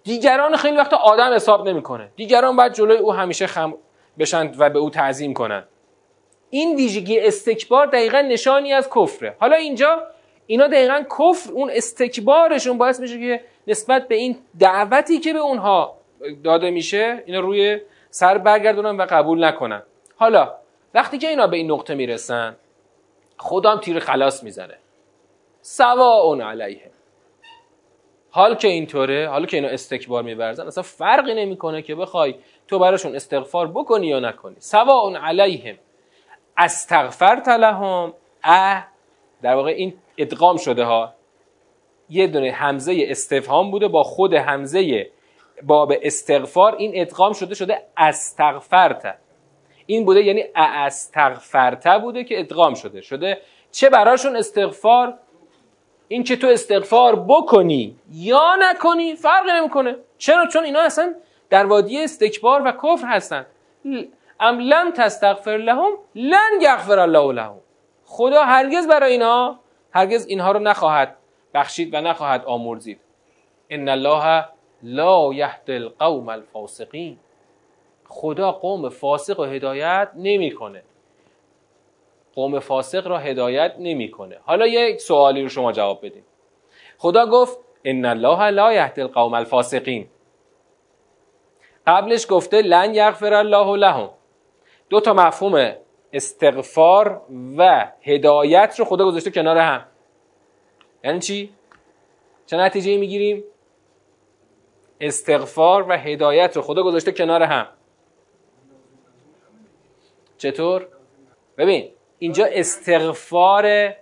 [0.04, 2.08] دیگران خیلی وقت آدم حساب نمی‌کنه.
[2.16, 3.74] دیگران باید جلوی او همیشه خم
[4.18, 5.64] بشن و به او تعظیم کنن.
[6.50, 9.36] این ویژگی استکبار دقیقا نشانی از کفره.
[9.40, 10.13] حالا اینجا
[10.46, 15.96] اینا دقیقا کفر اون استکبارشون باعث میشه که نسبت به این دعوتی که به اونها
[16.44, 17.80] داده میشه اینا روی
[18.10, 19.82] سر برگردونن و قبول نکنن.
[20.16, 20.54] حالا
[20.94, 22.56] وقتی که اینا به این نقطه می‌رسن
[23.38, 24.74] خدا هم تیر خلاص می‌زنه.
[25.62, 26.90] سواء علیه.
[28.30, 32.34] حال که اینطوره حالا که اینا استکبار میبرزن اصلا فرقی نمی‌کنه که بخوای
[32.68, 34.56] تو براشون استغفار بکنی یا نکنی.
[34.58, 35.76] سواء علیهم.
[36.56, 38.12] استغفرت لهم.
[38.44, 38.86] اه
[39.42, 41.14] در واقع این ادغام شده ها.
[42.08, 45.10] یه دونه همزه استفهام بوده با خود همزه
[45.62, 46.76] باب استغفار.
[46.76, 49.18] این ادغام شده شده استغفرت
[49.86, 53.00] این بوده یعنی استغفرته بوده که ادغام شده.
[53.00, 55.18] شده چه براشون استغفار؟
[56.08, 59.96] این که تو استغفار بکنی یا نکنی فرق نمی‌کنه.
[60.18, 61.14] چرا؟ چون اینا اصلا
[61.50, 63.46] در وادی استکبار و کفر هستن.
[64.40, 67.60] ام لم تستغفر لهم لن یغفر الله لهم.
[68.04, 69.58] خدا هرگز برای اینا
[69.94, 71.16] هرگز اینها رو نخواهد
[71.54, 73.00] بخشید و نخواهد آمرزید.
[73.70, 74.44] ان الله
[74.82, 77.18] لا یهد القوم الفاسقین.
[78.08, 80.82] خدا قوم فاسق و هدایت نمی‌کنه.
[82.34, 84.38] قوم فاسق را هدایت نمی‌کنه.
[84.42, 86.22] حالا یک سوالی رو شما جواب بدین.
[86.98, 90.08] خدا گفت ان الله لا یهد القوم الفاسقین.
[91.86, 94.10] قبلش گفته لن یغفر الله لهم.
[94.88, 95.72] دو تا مفهوم
[96.14, 97.22] استغفار
[97.56, 99.84] و هدایت رو خدا گذاشته کنار هم.
[101.04, 101.54] یعنی چی؟
[102.46, 103.44] چه نتیجه می‌گیریم؟
[105.00, 107.66] استغفار و هدایت رو خدا گذاشته کنار هم.
[110.38, 110.88] چطور؟
[111.58, 113.94] ببین اینجا استغفار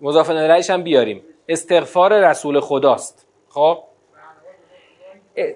[0.00, 1.22] مضاف هم بیاریم.
[1.48, 3.26] استغفار رسول خداست.
[3.48, 3.84] خب؟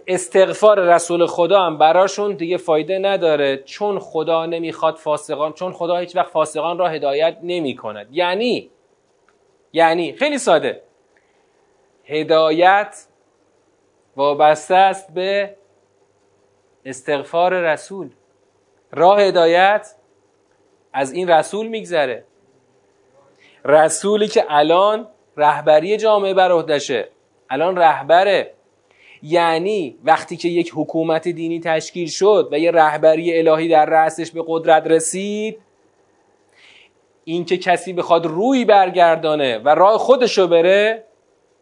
[0.06, 3.56] استغفار رسول خدا هم براشون دیگه فایده نداره.
[3.56, 8.70] چون خدا نمی‌خواد فاسقان چون خدا هیچ وقت فاسقان را هدایت نمی کند یعنی
[9.72, 10.82] یعنی خیلی ساده.
[12.04, 13.06] هدایت
[14.16, 15.56] وابسته است به
[16.84, 18.10] استغفار رسول.
[18.92, 19.94] راه هدایت
[20.92, 22.24] از این رسول میگذره.
[23.64, 27.08] رسولی که الان رهبری جامعه بر عهدهشه.
[27.50, 28.53] الان رهبره.
[29.26, 34.44] یعنی وقتی که یک حکومت دینی تشکیل شد و یه رهبری الهی در رأسش به
[34.46, 35.58] قدرت رسید
[37.24, 41.04] اینکه کسی بخواد روی برگردانه و راه خودشو بره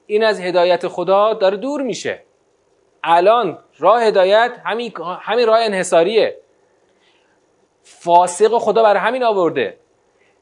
[0.06, 2.22] این از هدایت خدا داره دور میشه.
[3.04, 6.36] الان راه هدایت همین, همین راه انحصاریه.
[7.82, 9.78] فاسق خدا برای همین آورده.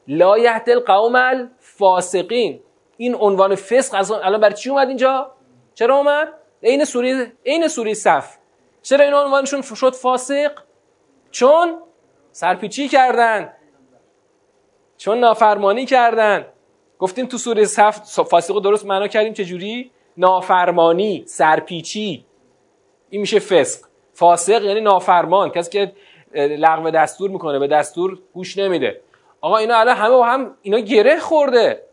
[0.07, 2.59] لا یهد القوم الفاسقین.
[2.97, 5.31] این عنوان فسق الان برای چی اومد اینجا؟
[5.73, 8.37] چرا اومد؟ عین سوری عین سوری صف.
[8.81, 10.51] چرا این عنوانشون شد فاسق؟
[11.31, 11.79] چون
[12.31, 13.53] سرپیچی کردن.
[14.97, 16.45] چون نافرمانی کردن.
[16.99, 22.25] گفتیم تو سوره صف فاسق درست معنا کردیم چجوری؟ نافرمانی سرپیچی.
[23.09, 23.85] این میشه فسق.
[24.13, 25.49] فاسق یعنی نافرمان.
[25.49, 25.91] کسی که
[26.35, 29.01] لغو دستور می‌کنه به دستور گوش نمیده.
[29.41, 31.83] آقا اینا الان همه با هم اینا گره خورده.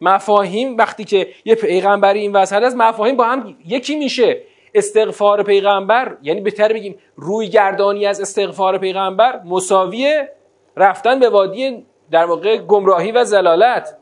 [0.00, 4.42] مفاهیم وقتی که یه پیغمبری این وسط است مفاهیم با هم یکی میشه.
[4.74, 10.28] استغفار پیغمبر یعنی بهتر بگیم روی گردانی از استغفار پیغمبر مساویه
[10.76, 13.96] رفتن به وادی در واقع گمراهی و زلالت.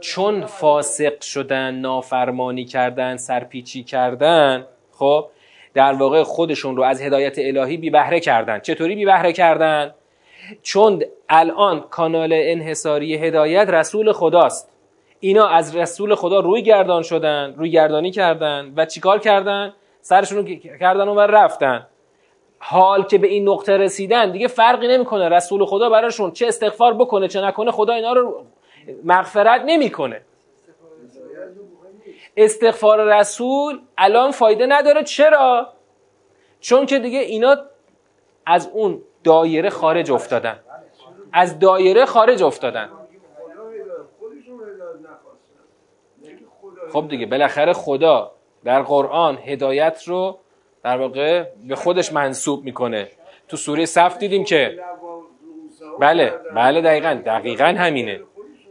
[0.00, 5.26] چون فاسق شدن نافرمانی کردن سرپیچی کردن خب
[5.74, 8.60] در واقع خودشون رو از هدایت الهی بی بهره کردن.
[8.60, 9.94] چطوری بی بهره کردن؟
[10.62, 14.75] چون الان کانال انحصاری هدایت رسول خداست.
[15.26, 20.54] اینا از رسول خدا روی گردان شدن روی گردانی کردن و چیکار کردن؟ سرشون رو
[20.80, 21.86] کردن و رفتن.
[22.58, 25.28] حال که به این نقطه رسیدن دیگه فرقی نمی‌کنه.
[25.28, 28.44] رسول خدا براشون چه استغفار بکنه چه نکنه خدا اینا رو
[29.04, 30.20] مغفرت نمی‌کنه.
[32.36, 35.02] استغفار رسول الان فایده نداره.
[35.02, 35.68] چرا؟
[36.60, 37.56] چون که دیگه اینا
[38.46, 40.58] از اون دایره خارج افتادن.
[41.32, 42.88] از دایره خارج افتادن.
[46.96, 48.32] خب دیگه بالاخره خدا
[48.64, 50.38] در قرآن هدایت رو
[50.82, 53.08] در واقع به خودش منصوب می‌کنه.
[53.48, 54.78] تو سوره صف دیدیم که
[56.00, 58.20] بله بله دقیقا دقیقا همینه.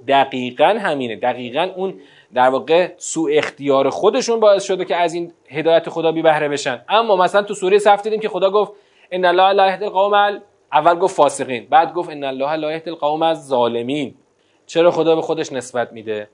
[0.07, 1.15] دقیقا همینه.
[1.15, 1.99] دقیقا اون
[2.33, 6.81] در واقع سوء اختیار خودشون باعث شده که از این هدایت خدا بی بهره بشن.
[6.89, 8.71] اما مثلا تو سوره صف دیدیم که خدا گفت
[9.11, 10.41] ان الله لا یهدی القوم
[10.73, 14.15] اول گفت فاسقین بعد گفت ان الله لا یهدی القوم الظالمین.
[14.65, 16.29] چرا خدا به خودش نسبت میده؟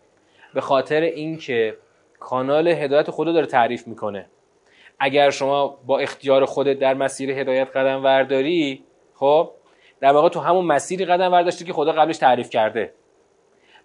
[0.53, 1.77] به خاطر اینکه
[2.19, 4.25] کانال هدایت خدا داره تعریف می‌کنه.
[4.99, 8.83] اگر شما با اختیار خودت در مسیر هدایت قدم ورداری
[9.15, 9.51] خب
[9.99, 12.93] در واقع تو همون مسیری قدم ورداشتی که خدا قبلش تعریف کرده.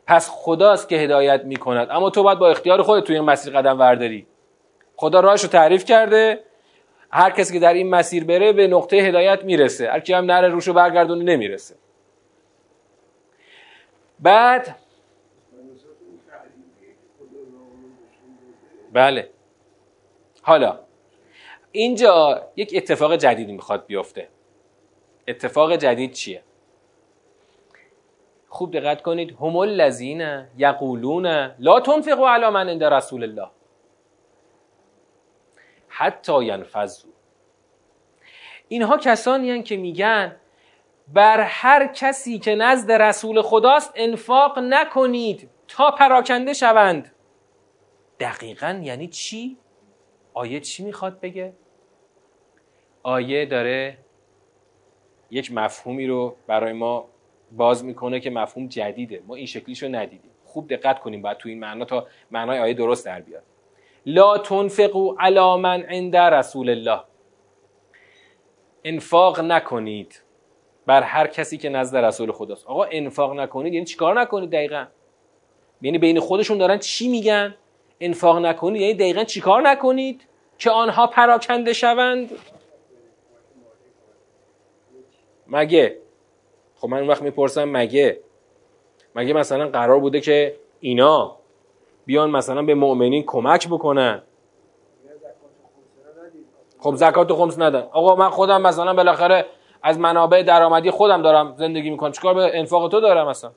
[0.07, 1.89] پس خداست که هدایت می‌کند.
[1.91, 4.27] اما تو باید با اختیار خودت توی این مسیر قدم ورداری
[4.97, 6.41] خدا راهش رو تعریف کرده.
[7.11, 9.91] هر کسی که در این مسیر بره به نقطه هدایت می‌رسه.
[9.91, 11.75] هر کی هم نره روشو برگردونه نمی‌رسه.
[14.21, 14.77] بعد
[18.97, 19.31] بله.
[20.43, 20.79] حالا
[21.73, 24.29] اینجا یک اتفاق جدیدی می‌خواد بیفته.
[25.29, 26.43] اتفاق جدید چیه؟
[28.49, 29.37] خوب دقت کنید.
[29.41, 31.27] هم الذین یقولون
[31.59, 33.51] لا تنفقوا علی من عند رسول الله.
[35.89, 37.13] حتی ینفذوا
[38.69, 40.37] اینها کسانی هن که میگن
[41.09, 47.16] بر هر کسی که نزد رسول خداست انفاق نکنید تا پراکنده شوند.
[48.21, 49.57] دقیقا یعنی چی؟
[50.35, 51.53] آیه چی می‌خواد بگه؟
[53.03, 53.99] آیه داره
[55.31, 57.09] یک مفهومی رو برای ما
[57.53, 59.23] باز می‌کنه که مفهوم جدیده.
[59.27, 60.31] ما این شکلیش رو ندیدیم.
[60.45, 63.43] خوب دقت کنیم باید تو این معنا تا معنای آیه درست در بیاد.
[64.07, 67.01] لا تنفقوا علی من عند رسول الله.
[68.85, 70.23] انفاق نکنید
[70.87, 72.67] بر هر کسی که نزد رسول خداست.
[72.67, 74.87] آقا انفاق نکنید؟ یعنی چیکار نکنید دقیقا؟
[75.83, 77.55] یعنی بین خودشون دارن چی میگن؟
[78.01, 80.23] انفاق نکنید یعنی دقیقا چیکار نکنید
[80.59, 82.31] که آنها پراکنده شوند؟
[85.47, 85.99] مگه؟
[86.77, 88.21] خب من اون وقت می‌پرسم مگه؟
[89.15, 91.37] مگه مثلا قرار بوده که اینا
[92.07, 94.23] بیان مثلا به مؤمنین کمک بکنن؟
[96.79, 97.89] خب زکات و خمس ندن.
[97.93, 99.47] آقا من خودم مثلا بالاخره
[99.83, 102.13] از منابع درآمدی خودم دارم زندگی می‌کنم.
[102.13, 103.51] چیکار به انفاق تو دارم مثلا؟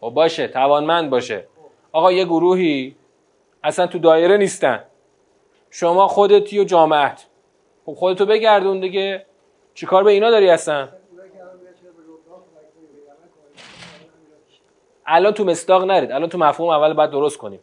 [0.00, 1.46] خب باشه توانمند باشه.
[1.92, 2.96] آقا یه گروهی
[3.62, 4.84] اصلا تو دایره نیستن.
[5.70, 7.26] شما خودتی و جامعت.
[7.86, 9.26] خب خودتو بگردون دیگه.
[9.74, 10.92] چیکار به اینا داری هستن
[15.06, 16.12] الان تو مصداق نرید.
[16.12, 17.60] الان تو مفهوم اول باید درست کنیم.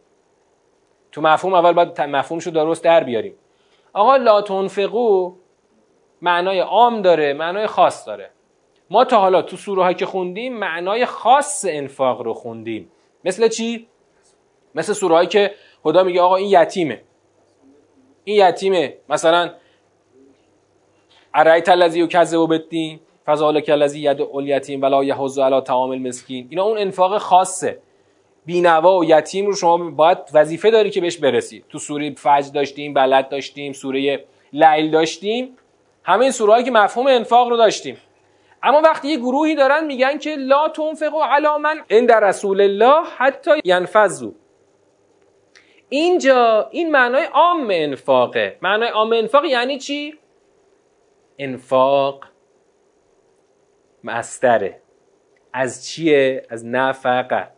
[1.12, 3.34] تو مفهوم اول باید مفهومشو درست در بیاریم.
[3.92, 5.34] آقا لا تنفقو
[6.22, 8.30] معنای عام داره معنای خاص داره.
[8.90, 12.90] ما تا حالا تو سوره که خوندیم معنای خاص انفاق رو خوندیم.
[13.24, 13.88] مثل چی؟
[14.74, 15.54] مثل سوره که
[15.84, 17.00] خدا میگه آقا این یتیمه.
[18.24, 18.94] این یتیمه.
[19.08, 19.50] مثلا
[21.34, 26.46] ارایت الذی یکذب بالدین فذالک الذی یدعو الیتیم ولا یحض علی طعام المسکین.
[26.50, 27.78] اینا اون انفاق خاصه.
[28.46, 31.64] بینوا و یتیم رو شما باید وظیفه داری که بهش برسی.
[31.68, 35.56] تو سوره فجر داشتیم بلد داشتیم سوره لیل داشتیم.
[36.02, 37.96] همه این سوره که مفهوم انفاق رو داشتیم.
[38.62, 43.50] اما وقتی یه گروهی دارن میگن که لا تنفقوا علی من عند رسول الله حتی
[43.64, 44.30] ینفذوا
[45.94, 48.58] اینجا این معنای عام انفاقه.
[48.62, 50.18] معنای عام انفاق یعنی چی؟
[51.38, 52.24] انفاق
[54.04, 54.80] مستره.
[55.52, 57.48] از چیه؟ از نفقه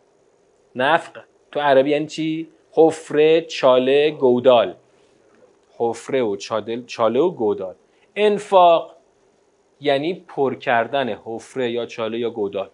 [0.75, 1.19] نفق
[1.51, 4.75] تو عربی یعنی چی؟ حفره چاله گودال.
[5.77, 6.35] حفره و
[6.85, 7.75] چاله و گودال.
[8.15, 8.95] انفاق
[9.79, 12.69] یعنی پر کردن حفره یا چاله یا گودال.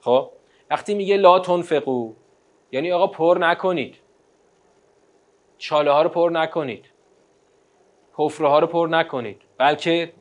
[0.00, 0.30] خب؟
[0.70, 2.12] وقتی میگه لا تنفقو
[2.72, 4.03] یعنی آقا پر نکنید.
[5.64, 6.84] چاله ها رو پر نکنید.
[8.12, 9.42] حفره ها رو پر نکنید.
[9.58, 10.12] بلکه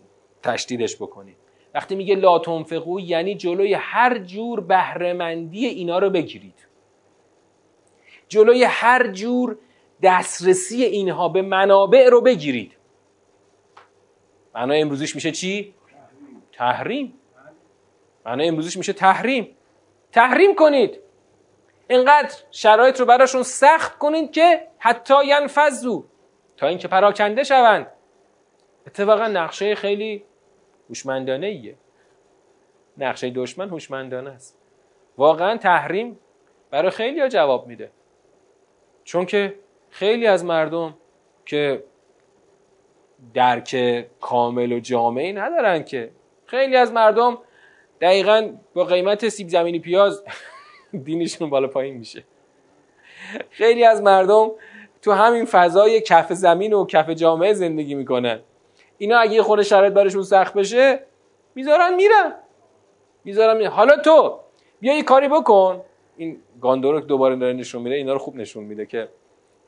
[0.44, 1.38] تشدیدش بکنید.
[1.74, 6.68] وقتی میگه لا تنفقو یعنی جلوی هر جور بهرهمندی اینا رو بگیرید.
[8.28, 9.58] جلوی هر جور
[10.02, 12.78] دسترسی اینها به منابع رو بگیرید.
[14.56, 15.74] معنای امروزیش میشه چی؟
[16.52, 17.14] تحریم.
[18.26, 19.56] معنای امروزیش میشه تحریم.
[20.12, 21.00] تحریم کنید.
[21.88, 26.04] اینقدر شرایط رو براشون سخت کنید که حتی ینفذو
[26.58, 27.88] تا اینکه پراکنده شوند.
[28.88, 30.24] اتفاقا نقشه خیلی
[30.90, 31.76] هوشمندانه ایه
[32.98, 34.60] نقشه دشمن هوشمندانه است.
[35.18, 36.20] واقعا تحریم
[36.72, 37.92] برای خیلی ها جواب میده.
[39.04, 39.56] چون که
[39.90, 40.98] خیلی از مردم
[41.46, 41.84] که
[43.34, 46.12] درک کامل و جامعی ندارن که
[46.46, 47.38] خیلی از مردم
[48.02, 50.24] دقیقا با قیمت سیب زمینی پیاز
[51.06, 52.24] دینشون بالا پایین میشه.
[53.50, 54.52] خیلی از مردم
[55.02, 58.40] تو همین فضای کف زمین و کف جامعه زندگی می‌کنن.
[58.98, 61.00] اینا اگه خود شرایط برشون سخت بشه
[61.56, 62.34] می‌ذارن میرن.
[63.24, 63.72] می‌ذارن میرن.
[63.72, 64.40] حالا تو
[64.80, 65.82] بیا یه کاری بکن.
[66.18, 69.08] این گاندورو دوباره داره نشون میده اینا رو خوب نشون میده که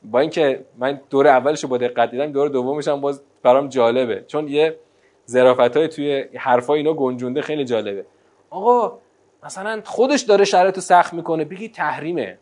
[0.02, 4.24] با اینکه من دور اولش رو با دقت دیدم دور دومش هم باز برام جالبه.
[4.26, 4.78] چون یه
[5.28, 8.06] ظرافت های توی حرفای اینا گنجونده خیلی جالبه.
[8.50, 8.98] آقا
[9.44, 12.38] مثلا خودش داره شرایط سخت می‌کنه بگی تحریمه.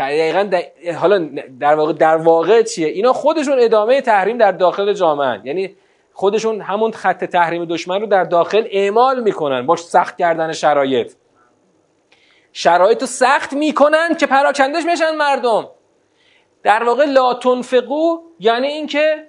[0.00, 0.50] دقیقا
[0.98, 1.28] حالا
[1.60, 5.76] در واقع در واقع چیه؟ اینا خودشون ادامه تحریم در داخل جامعه یعنی
[6.12, 11.12] خودشون همون خط تحریم دشمن رو در داخل اعمال می‌کنن باش سخت کردن شرایط.
[12.52, 15.68] شرایط رو سخت می‌کنن که پراکندش میشن مردم.
[16.62, 19.26] در واقع لا تنفقو یعنی اینکه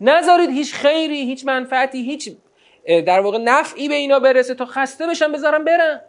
[0.00, 2.36] نذارید هیچ خیری هیچ منفعتی هیچ
[3.06, 6.00] در واقع نفعی به اینا برسه تا خسته بشن بذارن برن.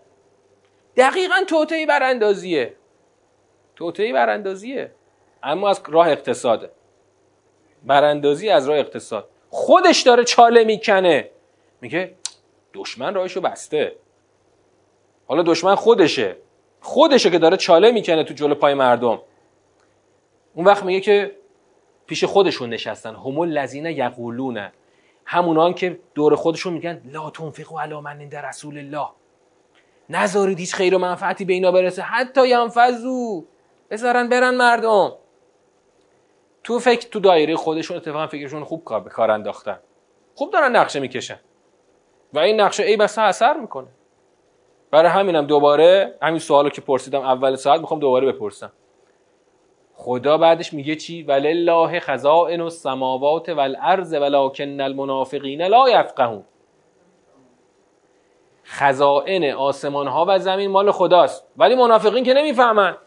[0.97, 2.73] دقیقا توطعی براندازیه.
[3.75, 4.91] توطعی براندازیه.
[5.43, 6.71] اما از راه اقتصاده
[7.83, 9.29] براندازی از راه اقتصاد.
[9.49, 11.29] خودش داره چاله می‌کنه.
[11.81, 12.15] میگه
[12.73, 13.95] دشمن راهشو بسته.
[15.27, 16.35] حالا دشمن خودشه.
[16.81, 19.21] خودشه که داره چاله می‌کنه تو جلو پای مردم.
[20.53, 21.35] اون وقت میگه که
[22.07, 23.15] پیش خودشون نشستن.
[23.15, 24.69] هم الذین یقولون
[25.25, 29.07] همونان که دور خودشون میگن لا تنفقوا علی من عند رسول الله.
[30.09, 32.01] نذارید هیچ خیر و منفعتی به اینا برسه.
[32.01, 33.45] حتی ینفذو.
[33.91, 35.13] بذارن برن مردم.
[36.63, 39.79] تو فکر تو دایره خودشون اتفاقا فکرشون خوب کار کار انداختن.
[40.35, 41.39] خوب دارن نقشه می‌کشن.
[42.33, 43.87] و این نقشه ای بسا اثر می‌کنه.
[44.91, 48.71] برای همینم دوباره همین سوالو که پرسیدم اول ساعت می‌خوام دوباره بپرسم.
[49.95, 56.43] خدا بعدش میگه چی؟ ولله خزائن السماوات والارض ولکن المنافقین لا یفقهون.
[58.65, 61.47] خزائن آسمان ها و زمین مال خداست.
[61.57, 62.97] ولی منافقین که نمی‌فهمن.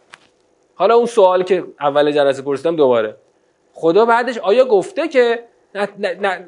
[0.78, 3.16] حالا اون سوال که اول جلسه پرسیدم دوباره.
[3.72, 5.44] خدا بعدش آیا گفته که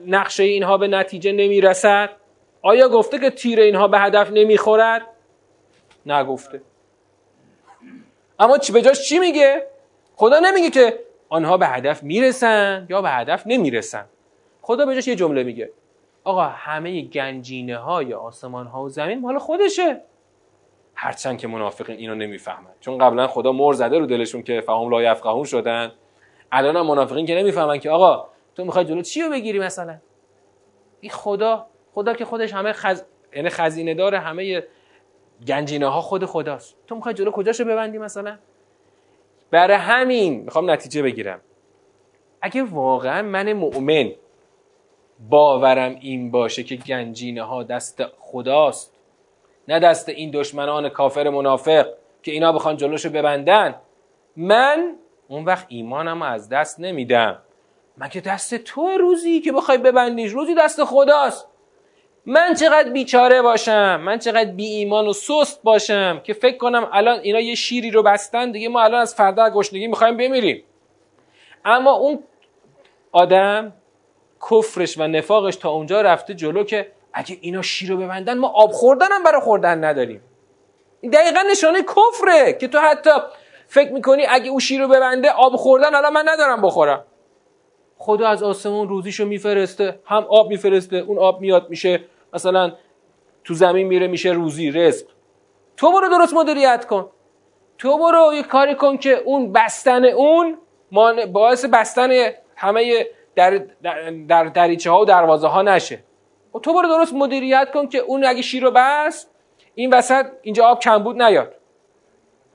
[0.06, 2.10] نقشه اینها به نتیجه نمی‌رسد؟
[2.62, 5.02] آیا گفته که تیر اینها به هدف نمی‌خورد؟
[6.06, 6.62] نگفته.
[8.38, 9.66] اما به جاش چی میگه؟
[10.16, 14.04] خدا نمیگه که آنها به هدف می‌رسن یا به هدف نمی‌رسن.
[14.62, 15.70] خدا به جاش یه جمله میگه.
[16.24, 20.00] آقا همه گنجینه های آسمان ها و زمین مال خودشه.
[21.02, 22.70] هرچند که منافقین اینو نمی‌فهمن.
[22.80, 25.92] چون قبلا خدا مر زده رو دلشون که فهم لا یفقهون شدن.
[26.52, 29.96] الان هم منافقین که نمی‌فهمن که آقا تو می‌خوای جلو چی رو بگیری مثلا؟
[31.00, 33.02] این خدا خدا که خودش همه خز...
[33.36, 34.62] یعنی خزینه داره همه
[35.46, 36.76] گنجینه ها خود خداست.
[36.86, 38.38] تو می‌خوای جلو کجاشو ببندی مثلا؟
[39.50, 41.40] برای همین می‌خوام نتیجه بگیرم.
[42.42, 44.12] اگه واقعا من مؤمن
[45.30, 48.99] باورم این باشه که گنجینه ها دست خداست
[49.70, 51.86] نه دست این دشمنان کافر منافق
[52.22, 53.74] که اینا بخوان جلوشو ببندن.
[54.36, 54.96] من
[55.28, 57.38] اون وقت ایمانم از دست نمیدم.
[57.98, 61.46] مگه دست تو روزی که بخوای ببندیش؟ روزی دست خداست.
[62.26, 67.20] من چقدر بیچاره باشم؟ من چقدر بی ایمان و سست باشم که فکر کنم الان
[67.20, 70.64] اینا یه شیری رو بستن دیگه ما الان از فردا گشنگی می‌خوایم بمیریم.
[71.64, 72.22] اما اون
[73.12, 73.72] آدم
[74.50, 78.72] کفرش و نفاقش تا اونجا رفته جلو که اگه اینا شیر رو ببندن ما آب
[78.72, 80.22] خوردن هم برای خوردن نداریم.
[81.00, 83.10] این دقیقا نشانه کفره که تو حتی
[83.68, 87.04] فکر می‌کنی اگه او شیر رو ببنده آب خوردن الان من ندارم بخورم.
[87.98, 92.00] خدا از آسمون روزیشو میفرسته هم آب میفرسته اون آب میاد میشه
[92.32, 92.72] مثلا
[93.44, 95.06] تو زمین میره میشه روزی رزق.
[95.76, 97.10] تو برو درست مدیریت کن.
[97.78, 100.58] تو برو یه کاری کن که اون بستن اون
[101.32, 102.10] باعث بستن
[102.56, 103.62] همه در,
[104.28, 105.98] در دریچه ها و دروازه ها نشه.
[106.58, 108.72] تو برو درست مدیریت کن که اون اگه شیر رو
[109.74, 111.54] این وسط اینجا آب کمبود نیاد.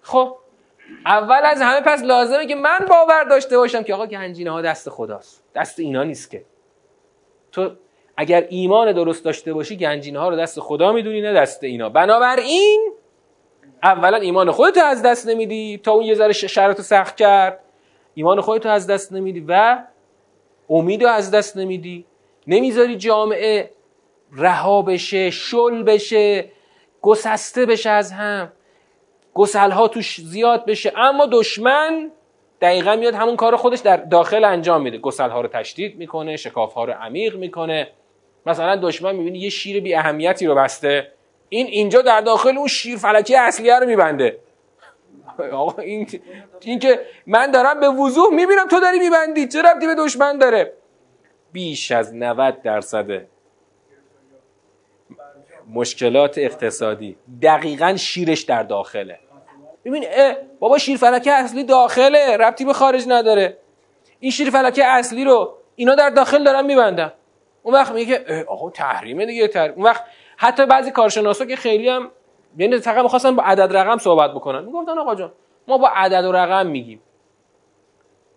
[0.01, 0.35] خب
[1.05, 4.89] اول از همه پس لازمه که من باور داشته باشم که آقا گنجینه ها دست
[4.89, 5.43] خداست.
[5.55, 6.45] دست اینا نیست که.
[7.51, 7.71] تو
[8.17, 11.89] اگر ایمان درست داشته باشی گنجینه ها رو دست خدا می‌دونی نه دست اینا.
[11.89, 12.93] بنابراین
[13.83, 15.77] اولا ایمان خودت از دست نمیدی.
[15.77, 17.59] تا اون یه ذره شرط سخت کرد.
[18.13, 19.83] ایمان خودت از دست نمیدی و
[20.69, 22.05] امید از دست نمیدی.
[22.47, 23.71] نمی‌ذاری جامعه
[24.35, 26.45] رها بشه شل بشه
[27.01, 28.51] گسسته بشه از هم.
[29.33, 30.93] گسل ها توش زیاد بشه.
[30.95, 32.11] اما دشمن
[32.61, 34.97] دقیقا میاد همون کار خودش در داخل انجام میده.
[34.97, 37.87] گسل ها رو تشدید می‌کنه شکاف ها رو عمیق می‌کنه.
[38.45, 41.11] مثلا دشمن می‌بینی یه شیر بی اهمیتی رو بسته.
[41.49, 44.39] این اینجا در داخل اون شیر فلکی اصلیه رو میبنده.
[45.53, 46.07] آقا این,
[46.61, 49.47] این که من دارم به وضوح می‌بینم تو داری میبندی.
[49.47, 50.73] چه ربطی به دشمن داره؟
[51.51, 53.34] بیش از 90 درصد
[55.75, 57.17] مشکلات اقتصادی.
[57.41, 59.19] دقیقا شیرش در داخله.
[59.85, 60.05] ببین
[60.59, 63.57] بابا شیر فلکه اصلی داخله ربطی به خارج نداره.
[64.19, 67.13] این شیر فلکه اصلی رو اینا در داخل دارن میبندن.
[67.63, 69.75] اون وقت میگه که آقا تحریمه دیگه تحریم.
[69.75, 70.03] اون وقت
[70.37, 72.11] حتی بعضی کارشناسا که خیلی هم
[72.57, 74.65] یعنی فقط می‌خواستن با عدد رقم صحبت بکنن.
[74.65, 75.31] می‌گفتن آقا جان
[75.67, 77.01] ما با عدد و رقم میگیم.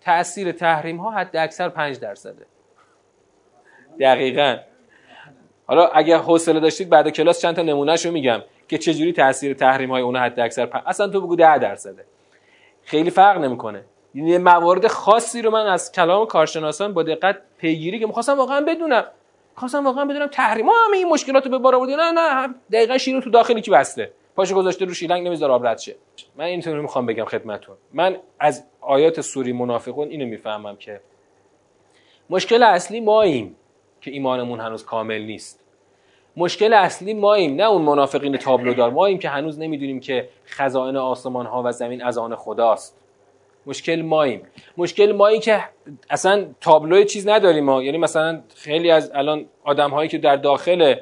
[0.01, 2.47] تاثیر تحریم ها حد اکثر 5 درصده.
[4.01, 4.57] دقیقا.
[5.69, 10.03] حالا اگه حوصله داشتید بعد کلاس چند تا نمونهشو میگم که چجوری تاثیر تحریم های
[10.03, 10.83] اون حد اکثر پ...
[10.87, 12.05] اصلا تو بگو 10 درصده.
[12.83, 13.85] خیلی فرق نمی‌کنه.
[14.15, 19.05] یعنی موارد خاصی رو من از کلام کارشناسان با دقت پیگیری که می‌خواستم واقعا بدونم.
[19.55, 22.55] خواستم واقعا بدونم تحریم همه این مشکلات رو به بار آوردی؟ نه نه.
[22.73, 24.11] دقیقا شیر تو داخلی کی بسته.
[24.37, 25.97] پاشو گذاشته رو شیلنگ نمی‌ذاره آب رد شه.
[26.37, 27.77] من اینطوری می‌خوام بگم خدمتتون.
[27.93, 31.01] من از آیات سوری منافقون اینو می‌فهمم که
[32.31, 33.57] مشکل اصلی ماییم.
[34.01, 35.61] که ایمانمون هنوز کامل نیست.
[36.37, 38.91] مشکل اصلی ماییم نه اون منافقین تابلودار.
[38.91, 42.97] ماییم که هنوز نمی‌دونیم که خزائن آسمان ها و زمین از آن خداست.
[43.67, 44.43] مشکل ماییم.
[44.77, 45.65] مشکل مایی که
[46.11, 47.83] اصلا تابلو چیز نداریم ما.
[47.83, 50.95] یعنی مثلا خیلی از الان آدم هایی که در داخل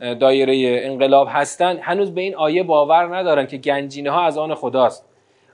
[0.00, 5.04] دایره انقلاب هستن هنوز به این آیه باور ندارن که گنجینه ها از آن خداست.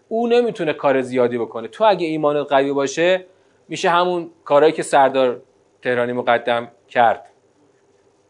[0.08, 1.68] او نمی‌تونه کار زیادی بکنه.
[1.68, 3.24] تو اگه ایمانت قوی باشه
[3.68, 5.42] میشه همون کارهایی که سردار
[5.82, 7.26] تهرانی مقدم کرد.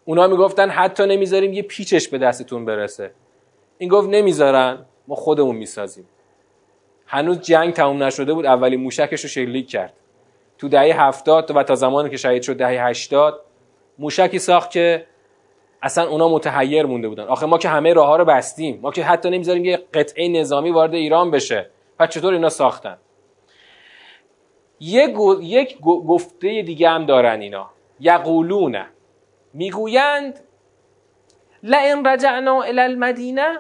[0.05, 3.11] اونا می‌گفتن حتی نمی‌ذاریم یه پیچش به دستتون برسه.
[3.79, 6.07] این گفت نمی‌ذارن ما خودمون می‌سازیم.
[7.07, 9.93] هنوز جنگ تموم نشده بود اولی موشکش رو شلیک کرد.
[10.59, 13.41] تو دهه هفتاد و تا زمانی که شهید شد دهه هشتاد
[13.99, 15.07] موشکی ساخت که
[15.83, 17.25] اصلا اونا متحیر مونده بودن.
[17.25, 20.71] آخه ما که همه راه ها رو بستیم ما که حتی نمی‌ذاریم یه قطعه نظامی
[20.71, 21.71] وارد ایران بشه.
[21.99, 22.99] پس چطور اینا ساختن؟
[24.81, 27.71] یک, یک گفته دیگه هم دارن اینا.
[28.01, 28.77] یقولون.
[29.55, 30.41] می‌گویند
[31.63, 33.59] لئن رجعنا الى المدینه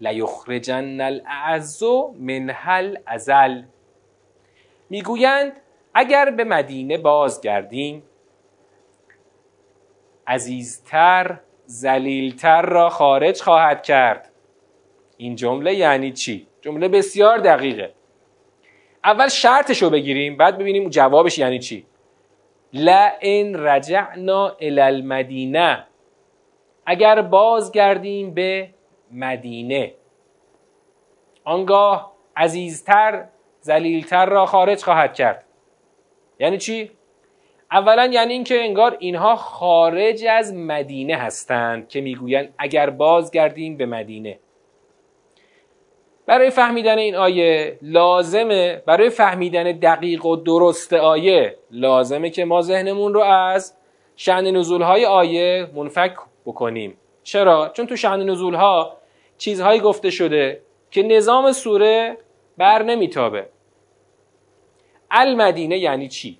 [0.00, 1.82] لیخرجن الاعز
[2.18, 3.62] من هل ازل
[4.90, 5.52] می‌گویند
[5.94, 8.02] اگر به مدینه بازگردیم
[10.26, 14.30] عزیزتر زلیلتر را خارج خواهد کرد.
[15.16, 17.92] این جمله یعنی چی؟ جمله بسیار دقیقه.
[19.06, 21.86] اول شرطش رو بگیریم بعد ببینیم جوابش یعنی چی.
[22.72, 25.86] لئن رجعنا الى المدینه.
[26.86, 28.70] اگر بازگردیم به
[29.12, 29.94] مدینه.
[31.44, 33.28] آنگاه عزیزتر
[33.60, 35.44] زلیلتر را خارج خواهد کرد.
[36.38, 36.90] یعنی چی؟
[37.70, 44.38] اولا یعنی اینکه انگار اینها خارج از مدینه هستند که می‌گویند اگر بازگردیم به مدینه.
[46.26, 53.14] برای فهمیدن این آیه لازمه برای فهمیدن دقیق و درست آیه لازمه که ما ذهنمون
[53.14, 53.76] رو از
[54.16, 56.14] شعن نزول های آیه منفک
[56.46, 58.96] بکنیم چرا؟ چون تو شعن نزول ها
[59.38, 62.16] چیزهایی گفته شده که نظام سوره
[62.58, 63.46] بر نمیتابه
[65.10, 66.38] المدینه یعنی چی؟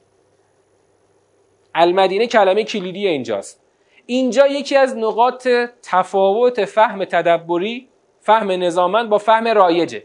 [1.75, 3.63] المدینه کلمه کلیدی اینجاست
[4.07, 5.49] اینجا یکی از نقاط
[5.83, 7.89] تفاوت فهم تدبری
[8.27, 10.05] فهم نظامند با فهم رایجه.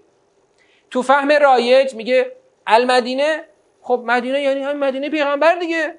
[0.91, 2.31] تو فهم رایج میگه
[2.67, 3.43] المدینه
[3.81, 5.95] خب مدینه یعنی هم مدینه پیغمبر دیگه.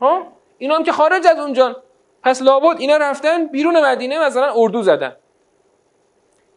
[0.00, 0.26] ها؟
[0.58, 1.76] اینا هم که خارج از اونجان
[2.22, 5.16] پس لابد اینا رفتن بیرون مدینه مثلا اردو زدن.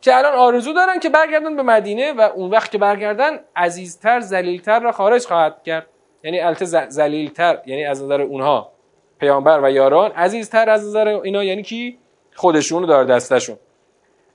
[0.02, 4.80] که الان آرزو دارن که برگردن به مدینه و اون وقت که برگردن عزیزتر زلیلتر
[4.80, 5.88] را خارج خواهد کرد.
[6.24, 8.72] یعنی البته زلیلتر یعنی از نظر اونها
[9.20, 11.44] پیامبر و یاران عزیزتر از نظر اینا.
[11.44, 12.00] یعنی کی؟
[12.36, 13.58] خودشون رو داره دستشون.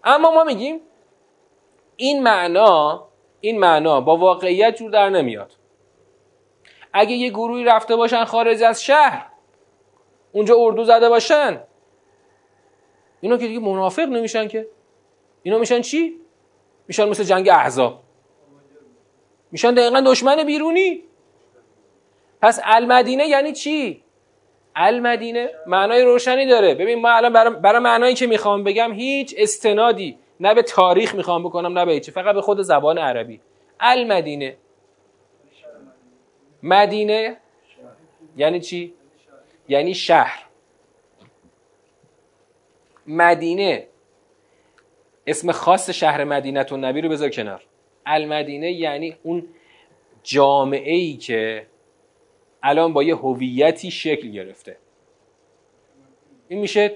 [0.04, 0.80] اما ما میگیم
[1.96, 3.08] این معنا
[3.40, 5.52] این معنا با واقعیت جور در نمیاد
[6.92, 9.26] اگه یه گروهی رفته باشن خارج از شهر
[10.32, 11.62] اونجا اردو زده باشن
[13.20, 14.68] اینا که دیگه منافق نمیشن که
[15.42, 16.20] اینا میشن چی؟
[16.88, 18.02] میشن مثل جنگ احزاب
[19.52, 21.02] میشن دقیقا دشمن بیرونی
[22.42, 24.03] پس المدینه یعنی چی؟
[24.76, 26.74] المدینه معنای روشنی داره.
[26.74, 31.42] ببین ما الان برای, برای معنایی که می‌خوام بگم هیچ استنادی نه به تاریخ می‌خوام
[31.42, 33.40] بکنم نه به فقط به خود زبان عربی.
[33.80, 34.56] المدینه.
[36.62, 37.36] مدینه
[38.36, 38.94] یعنی چی؟
[39.68, 40.44] یعنی شهر.
[43.06, 43.86] مدینه.
[45.26, 47.62] اسم خاص شهر مدینه و نبی رو بذار کنار.
[48.06, 49.48] المدینه یعنی اون
[50.22, 51.66] جامعه ای که
[52.64, 54.76] الان با یه هویتی شکل گرفته.
[56.48, 56.94] این میشه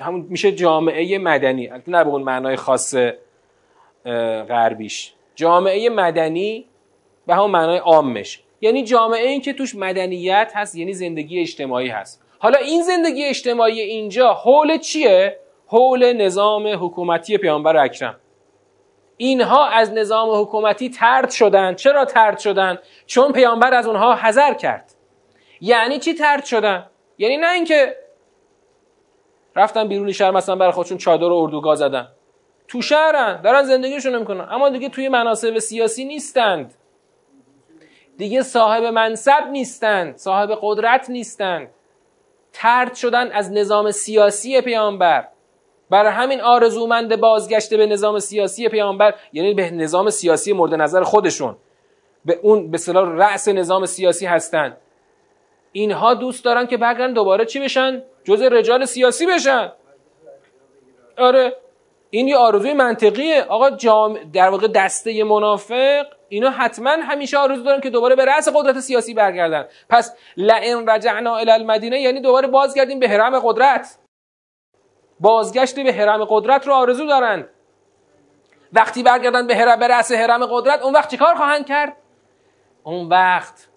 [0.00, 1.70] همون میشه جامعه مدنی.
[1.86, 2.94] نه به اون معنای خاص
[4.48, 5.12] غربیش.
[5.34, 6.64] جامعه مدنی
[7.26, 8.42] به همون معنای عامش.
[8.60, 12.22] یعنی جامعه این که توش مدنیت هست یعنی زندگی اجتماعی هست.
[12.38, 18.20] حالا این زندگی اجتماعی اینجا حول چیه؟ حول نظام حکومتی پیامبر اکرم.
[19.16, 21.74] اینها از نظام حکومتی ترد شدن.
[21.74, 24.91] چرا ترد شدن؟ چون پیامبر از اونها حذر کرد.
[25.62, 26.86] یعنی چی ترد شدن؟
[27.18, 27.96] یعنی نه اینکه
[29.56, 32.08] رفتن بیرون شهر مثلا برای خودشون چادر و اردوگاه زدن.
[32.68, 34.48] تو شهرن دارن زندگیشون می‌کنن.
[34.50, 36.74] اما دیگه توی مناسب سیاسی نیستند.
[38.18, 41.68] دیگه صاحب منصب نیستند صاحب قدرت نیستند.
[42.52, 45.28] ترد شدن از نظام سیاسی پیامبر.
[45.90, 51.56] برای همین آرزومند بازگشته به نظام سیاسی پیامبر یعنی به نظام سیاسی مورد نظر خودشون.
[52.24, 54.76] به اون به رأس نظام سیاسی هستند
[55.72, 59.72] اینها دوست دارن که برگردن دوباره چی بشن؟ جز رجال سیاسی بشن.
[61.18, 61.56] آره
[62.10, 63.42] این یه آرزوی منطقیه.
[63.42, 68.48] آقا جام در واقع دسته منافق اینا حتما همیشه آرزو دارن که دوباره به رأس
[68.54, 69.68] قدرت سیاسی برگردن.
[69.88, 73.98] پس لئن رجعنا الی المدینه یعنی دوباره بازگردیم به حرم قدرت.
[75.20, 77.48] بازگشت به حرم قدرت رو آرزو دارند
[78.72, 81.96] وقتی برگردن به حرم به رأس حرم قدرت اون وقت چیکار خواهند کرد؟
[82.82, 83.68] اون وقت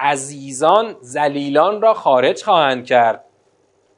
[0.00, 3.24] عزیزان زلیلان را خارج خواهند کرد.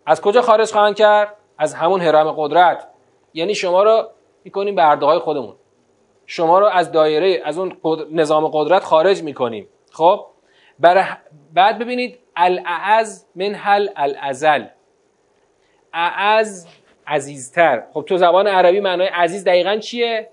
[0.07, 2.89] از کجا خارج خواهند کرد؟ از همون حرم قدرت.
[3.35, 4.09] یعنی شما رو
[4.45, 5.55] می‌کنیم به خودمون.
[6.27, 7.77] شما رو از دایره از اون
[8.11, 9.69] نظام قدرت خارج می‌کنیم.
[9.93, 10.27] خب؟
[10.79, 11.05] برای
[11.53, 14.65] بعد ببینید الاعز من حل الازل
[15.93, 16.67] اعز
[17.07, 17.83] عزیزتر.
[17.93, 20.29] خب تو زبان عربی معنای عزیز دقیقا چیه؟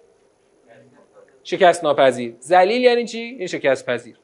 [1.43, 2.35] شکست ناپذیر.
[2.39, 4.17] زلیل یعنی چی؟ این شکست پذیر.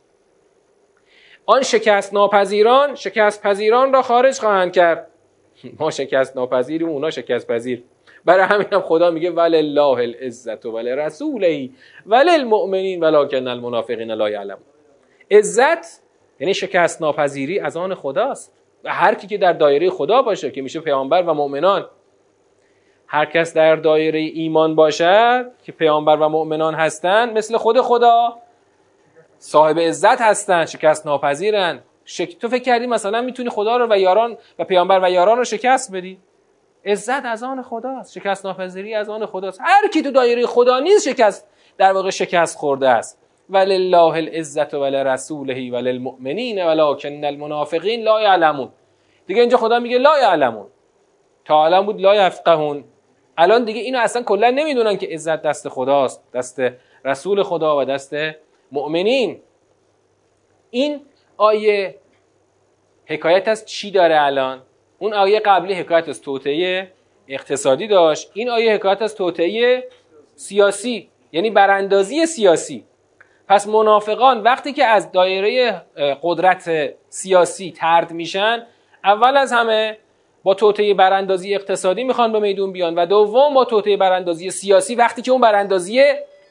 [1.45, 5.07] آن شکست ناپذیران شکست پذیران را خارج خواهند کرد.
[5.79, 7.83] ما شکست ناپذیریم اونا شکست پذیر
[8.25, 11.69] برای همین هم خدا میگه ولله العزت و رسوله
[12.05, 14.63] وللمؤمنین ولکن المنافقین لا یعلمون.
[15.31, 16.01] عزت
[16.39, 18.53] یعنی شکست ناپذیری از آن خداست.
[18.83, 21.85] و هر کی که در دایره خدا باشه که میشه پیامبر و مؤمنان.
[23.07, 28.37] هر کس در دایره ایمان باشد که پیامبر و مؤمنان هستند مثل خود خدا.
[29.45, 31.79] صاحب عزت هستن شکست ناپذیرن.
[32.05, 32.37] شک...
[32.37, 35.95] تو فکر کردی مثلا می‌تونی خدا رو و یاران و پیامبر و یاران رو شکست
[35.95, 36.19] بدی؟
[36.85, 38.19] عزت از آن خداست.
[38.19, 39.61] شکست ناپذیری از آن خداست.
[39.61, 43.21] هر کی تو دایره خدا نیست شکست در واقع شکست خورده است.
[43.49, 48.69] ولله العزت ولرسوله وللمؤمنین ولکن المنافقین لا یعلمون.
[49.27, 50.67] دیگه اینجا خدا میگه لا یعلمون.
[51.45, 52.83] تا علم بود لا یفقهون.
[53.37, 56.61] الان دیگه اینو اصلا کلا نمی‌دونن که عزت دست خداست دست
[57.05, 58.15] رسول خدا و دست
[58.71, 59.41] مؤمنین.
[60.69, 61.01] این
[61.37, 61.95] آیه
[63.05, 64.61] حکایت از چی داره الان؟
[64.99, 66.91] اون آیه قبلی حکایت از توطعه
[67.27, 68.31] اقتصادی داشت.
[68.33, 69.87] این آیه حکایت از توطعه
[70.35, 72.85] سیاسی یعنی براندازی سیاسی.
[73.47, 75.81] پس منافقان وقتی که از دایره
[76.21, 78.67] قدرت سیاسی ترد میشن
[79.03, 79.97] اول از همه
[80.43, 84.95] با توطعه براندازی اقتصادی می‌خوان به میدون بیان و دوم با توطعه براندازی سیاسی.
[84.95, 86.03] وقتی که اون براندازی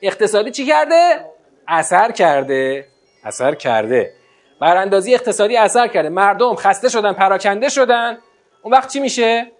[0.02, 1.33] اقتصادی چی کرده؟
[1.68, 2.86] اثر کرده
[3.24, 4.12] اثر کرده.
[4.60, 6.08] براندازی اقتصادی اثر کرده.
[6.08, 8.18] مردم خسته شدن پراکنده شدن.
[8.62, 9.52] اون وقت چی میشه؟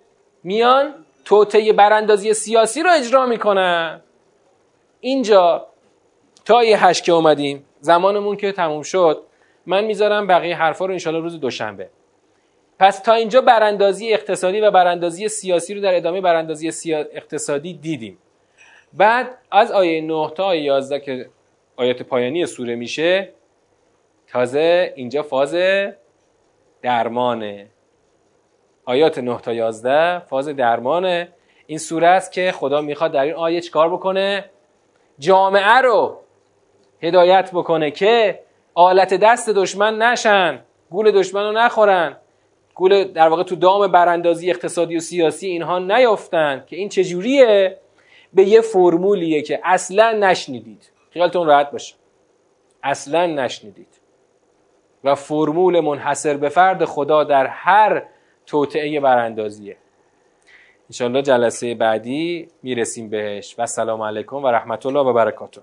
[0.45, 0.95] میان
[1.25, 4.01] توطعه براندازی سیاسی رو اجرا می‌کنن.
[5.01, 5.67] اینجا
[6.45, 9.23] تا یه هشت که اومدیم زمانمون که تموم شد
[9.67, 11.91] من می‌ذارم بقیه حرفا رو انشالله روز دوشنبه.
[12.79, 16.99] پس تا اینجا براندازی اقتصادی و براندازی سیاسی رو در ادامه براندازی سیا...
[16.99, 18.19] اقتصادی دیدیم.
[18.93, 21.29] بعد از آیه 9 تا آیه 11 که
[21.77, 23.33] آیات پایانی سوره میشه.
[24.29, 25.57] تازه اینجا فاز
[26.83, 27.67] درمانه.
[28.85, 31.29] آیات 9 تا 11 فاز درمان
[31.67, 34.45] این سوره است که خدا می‌خواد در این آیه چیکار بکنه؟
[35.19, 36.21] جامعه رو
[37.03, 38.41] هدایت بکنه که
[38.75, 40.61] آلت دست دشمن نشن
[40.91, 42.17] گول دشمن رو نخورن.
[42.75, 46.65] گول در واقع تو دام براندازی اقتصادی و سیاسی اینها نیافتن.
[46.67, 47.79] که این چجوریه؟
[48.35, 50.91] به یه فرمولیه که اصلا نشنیدید.
[51.15, 51.95] خیالتون راحت باشه.
[52.83, 54.01] اصلا نشنیدید.
[55.05, 58.03] و فرمول منحصر به فرد خدا در هر
[58.47, 59.77] توطعه براندازیه.
[60.91, 63.55] انشالله جلسه بعدی می‌رسیم بهش.
[63.59, 65.63] و سلام علیکم و رحمت الله و برکاته.